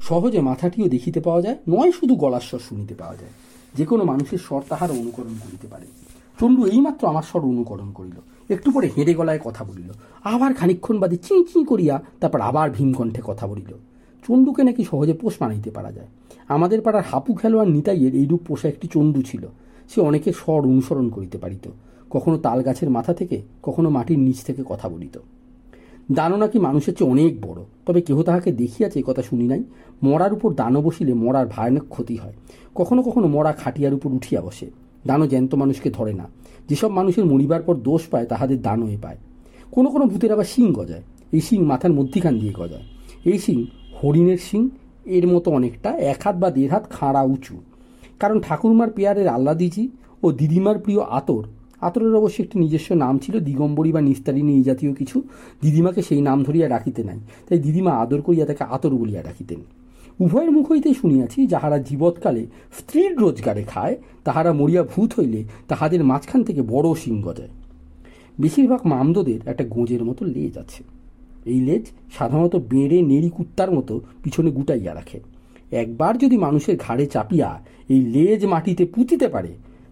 সহজে 0.00 0.40
মাথাটিও 0.40 0.88
দেখিতে 0.88 1.20
পাওয়া 1.20 1.42
যায়, 1.42 1.56
নয় 1.68 1.92
শুধু 1.92 2.14
গলার 2.14 2.40
স্বর 2.40 2.58
শুনিতে 2.58 2.94
পাওয়া 2.94 3.16
যায়। 3.16 3.30
যে 3.74 3.86
কোনো 3.86 4.04
মানুষের 4.04 4.38
স্বর 4.38 4.62
তাহার 4.68 4.90
অনুকরণ 4.90 5.34
করিতে 5.44 5.66
পারে। 5.66 5.86
চণ্ডু 6.40 6.66
এইমাত্র 6.66 7.08
আমার 7.08 7.22
স্বর 7.22 7.42
অনুকরণ 7.42 7.92
করিল, 7.92 8.16
একটু 8.54 8.70
পরে 8.70 8.90
হেঁড়ে 8.96 9.14
গলায় 9.14 9.38
কথা 9.44 9.64
বলিল। 9.64 9.90
আবার 10.24 10.54
খানিক্ষণ 10.54 10.98
বাদে 10.98 11.16
চিঁ 11.16 11.44
চিঁ 11.44 11.64
করিয়া 11.64 12.02
তারপর 12.20 12.40
আবার 12.40 12.70
ভীমকণ্ঠে 12.70 13.22
কথা 13.24 13.46
বলিল। 13.46 13.74
চণ্ডুকে 14.28 14.62
নাকি 14.62 14.84
সহজে 14.84 15.12
পোষ 15.12 15.34
মানাইতে 15.40 15.70
পারা 15.70 15.92
যায়। 15.92 16.06
আমাদের 16.48 16.80
পাড়ার 16.80 17.04
হাপু 17.04 17.34
খেলোয়াড় 17.34 17.70
নিতাইয়ের 17.70 18.14
এইরূপ 18.14 18.40
পোষা 18.46 18.68
একটি 18.68 18.88
চণ্ডু 18.88 19.22
ছিল। 19.22 19.46
সে 19.94 20.00
অনেকের 20.00 20.32
স্বর 20.32 20.62
অনুসরণ 20.62 21.08
করিতে 21.08 21.38
পারিত। 21.38 21.70
কখনো 22.10 22.38
তাল 22.38 22.62
গাছের 22.62 22.90
মাথা 22.90 23.14
থেকে, 23.14 23.42
কখনো 23.62 23.90
মাটির 23.90 24.18
নিচ 24.18 24.42
থেকে 24.42 24.62
কথা 24.68 24.88
বলিত। 24.88 25.18
দানও 26.12 26.36
নাকি 26.36 26.58
মানুষের 26.58 26.94
চেয়ে 26.94 27.10
অনেক 27.10 27.46
বড়? 27.46 27.62
তবে 27.86 28.00
কেহ 28.00 28.22
তাহাকে 28.22 28.52
দেখিয়াছে 28.52 29.02
কথা 29.06 29.22
শুনি 29.22 29.46
নাই। 29.46 29.64
মরার 30.02 30.32
উপর 30.32 30.54
দানও 30.54 30.82
বসিলে 30.82 31.14
মরার 31.14 31.46
ভয়ানক 31.46 31.82
ক্ষতি 31.88 32.16
হয়। 32.16 32.32
কখনো 32.74 33.02
কখনো 33.02 33.26
মরা 33.26 33.52
খাটিয়ার 33.52 33.94
উপর 33.94 34.12
উঠিয়া 34.12 34.42
বসে। 34.42 34.70
দানও 35.06 35.26
জ্যান্ত 35.26 35.54
মানুষকে 35.54 35.90
ধরে 35.90 36.12
না। 36.12 36.28
যেসব 36.68 36.88
মানুষের 36.88 37.24
মরিবার 37.24 37.62
পর 37.62 37.74
দোষ 37.74 38.02
পায়, 38.02 38.26
তাহাদের 38.26 38.62
দানও 38.62 38.88
পায়। 39.02 39.16
কোনো 39.70 39.90
কোনো 39.90 40.04
ভূতের 40.04 40.32
আবার 40.32 40.44
শিং 40.44 40.72
গজায়। 40.72 41.02
এই 41.32 41.40
শিং 41.40 41.64
মাথার 41.64 41.92
মধ্যিখান 41.92 42.38
দিয়ে 42.38 42.52
গজায়। 42.56 42.82
এই 43.24 43.38
শিং 43.38 43.66
হরিণের 44.02 44.38
শিং, 44.38 44.68
এর 45.04 45.26
মতো 45.26 45.50
অনেকটা, 45.50 45.90
এক 45.90 46.16
হাত 46.24 46.36
বা 46.36 46.50
দেড় 46.50 46.68
হাত 46.68 46.90
খাঁড়া 46.90 47.22
উঁচু। 47.22 47.56
কারণ 48.20 48.40
ঠাকুরমার 48.40 48.90
পেয়ারের 48.90 49.28
আল্লাদিজি 49.28 49.88
ও 50.22 50.32
দিদিমার 50.32 50.78
প্রিয় 50.78 51.00
আতর 51.00 51.42
আতরের 51.80 52.14
অবশ্য 52.14 52.42
একটি 52.42 52.58
নিজস্ব 52.58 52.94
নাম 52.94 53.18
ছিল, 53.18 53.40
দিগম্বরী 53.40 53.92
বা 53.92 54.00
নিস্তারিণী 54.00 54.52
এই 54.54 54.62
জাতীয় 54.62 54.94
কিছু। 54.94 55.22
দিদিমাকে 55.62 56.02
সেই 56.02 56.20
নাম 56.20 56.42
ধরিয়া 56.42 56.68
রাখিতে 56.68 57.04
নাই। 57.04 57.18
তাই 57.48 57.58
দিদিমা 57.58 57.92
আদর 57.92 58.22
করিয়া 58.22 58.46
তাকে 58.46 58.64
আতর 58.64 58.94
বলিয়া 58.94 59.22
রাখিতেন 59.22 59.60
উভয়ের 60.20 60.50
মুখ 60.50 60.72
হইতেই 60.72 60.94
শুনিয়াছি, 60.94 61.46
যাহারা 61.46 61.78
জীবৎকালে 61.78 62.46
স্ত্রীর 62.78 63.16
রোজগারে 63.16 63.62
খায়, 63.62 63.96
তাহারা 64.24 64.52
মরিয়া 64.52 64.82
ভূত 64.82 65.10
হইলে 65.18 65.44
তাহাদের 65.68 66.04
মাঝখান 66.04 66.42
থেকে 66.44 66.62
বড় 66.62 66.94
সিং 66.94 67.22
গজায় 67.22 67.48
বেশিরভাগ 68.40 68.80
মামদোদের 68.86 69.40
একটা 69.46 69.64
গোঁজের 69.64 70.04
মতো 70.04 70.24
লেজ 70.24 70.58
আছে। 70.58 70.84
এই 71.46 71.60
লেজ 71.60 71.86
সাধারণত 72.18 72.56
বেড়ে, 72.56 73.02
নেড়ি, 73.02 73.30
কুত্তার 73.30 73.70
মতো 73.70 74.00
পিছনে 74.22 74.50
গুটাইয়া 74.50 74.94
রাখে। 74.94 75.20
একবার 75.72 76.18
যদি 76.18 76.36
মানুষের 76.38 76.76
ঘাড়ে 76.76 77.06
চাপিয়া 77.06 77.60
এই 77.88 78.00
লেজ 78.00 78.46
মাটিতে 78.46 78.84
পুঁতিতে 78.84 79.28
পারে 79.28 79.48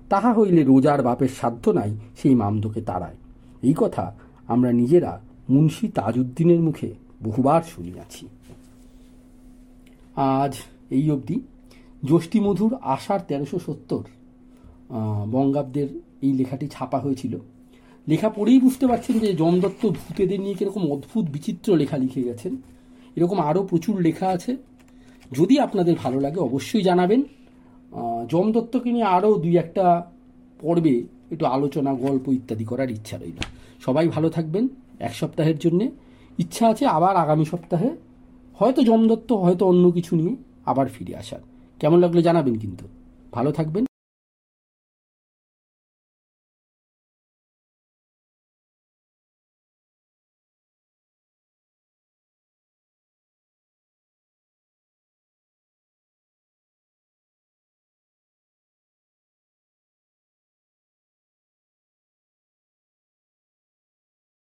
তাহা 0.09 0.35
হইলে 0.35 0.65
রোজার 0.65 1.03
বাপের 1.03 1.29
সাধ্য 1.29 1.71
নাই 1.71 1.97
সেই 2.23 2.35
মামদোকে 2.35 2.81
তাড়ায়। 2.81 3.15
এই 3.63 3.75
কথা 3.77 4.15
আমরা 4.47 4.73
নিজেরা 4.73 5.21
মুন্সি 5.51 5.89
তাজউদ্দিনের 5.89 6.61
মুখে 6.61 6.95
বহুবার 7.25 7.63
শুনিয়াছি। 7.63 8.29
আজ 10.17 10.57
এই 10.91 11.11
অবধি। 11.11 11.41
জ্যৈষ্ঠী 12.05 12.41
মধুর 12.41 12.77
আষাঢ় 12.83 13.23
তেরোশো 13.29 13.59
সত্তর 13.59 14.05
বঙ্গাব্দের 15.31 15.89
এই 16.23 16.33
লেখাটি 16.33 16.69
ছাপা 16.69 16.99
হয়েছিল। 16.99 17.39
লেখা 18.09 18.29
পড়েই 18.31 18.61
বুঝতে 18.61 18.87
পারছেন 18.87 19.19
যে 19.19 19.33
যমদত্ত 19.33 19.87
ভূতেদের 19.87 20.41
নিয়ে 20.41 20.55
কীরকম 20.55 20.93
অদ্ভুত, 20.93 21.25
বিচিত্র 21.31 21.77
লেখা 21.77 21.97
লিখে 21.97 22.23
গেছেন। 22.23 22.57
এরকম 23.17 23.39
আরও 23.41 23.67
প্রচুর 23.67 24.01
লেখা 24.01 24.29
আছে। 24.29 24.57
যদি 25.33 25.59
আপনাদের 25.59 25.95
ভালো 25.99 26.21
লাগে 26.21 26.41
অবশ্যই 26.41 26.83
জানাবেন। 26.83 27.23
যম 28.29 28.53
দত্তকে 28.53 28.93
নিয়ে 28.93 29.05
আরও 29.05 29.35
দুই 29.35 29.57
একটা 29.57 30.11
পর্বে 30.61 31.03
একটু 31.31 31.47
আলোচনা, 31.47 31.95
গল্প 31.95 32.29
ইত্যাদি 32.29 32.65
করার 32.65 32.91
ইচ্ছা 32.91 33.17
রইল। 33.19 33.39
সবাই 33.81 34.09
ভালো 34.09 34.29
থাকবেন 34.31 34.69
এক 35.01 35.15
সপ্তাহের 35.15 35.59
জন্যে। 35.59 35.91
ইচ্ছা 36.39 36.69
আছে 36.69 36.87
আবার 36.87 37.17
আগামী 37.17 37.45
সপ্তাহে 37.45 37.91
হয়তো 38.59 38.83
যমদত্ত 38.83 39.33
হয়তো 39.33 39.67
অন্য 39.67 39.91
কিছু 39.91 40.17
নিয়ে 40.17 40.37
আবার 40.67 40.87
ফিরে 40.89 41.17
আসার। 41.17 41.39
কেমন 41.81 41.99
লাগল 41.99 42.23
জানাবেন 42.23 42.55
কিন্তু। 42.55 42.89
ভালো 43.33 43.53
থাকবেন। 43.53 43.85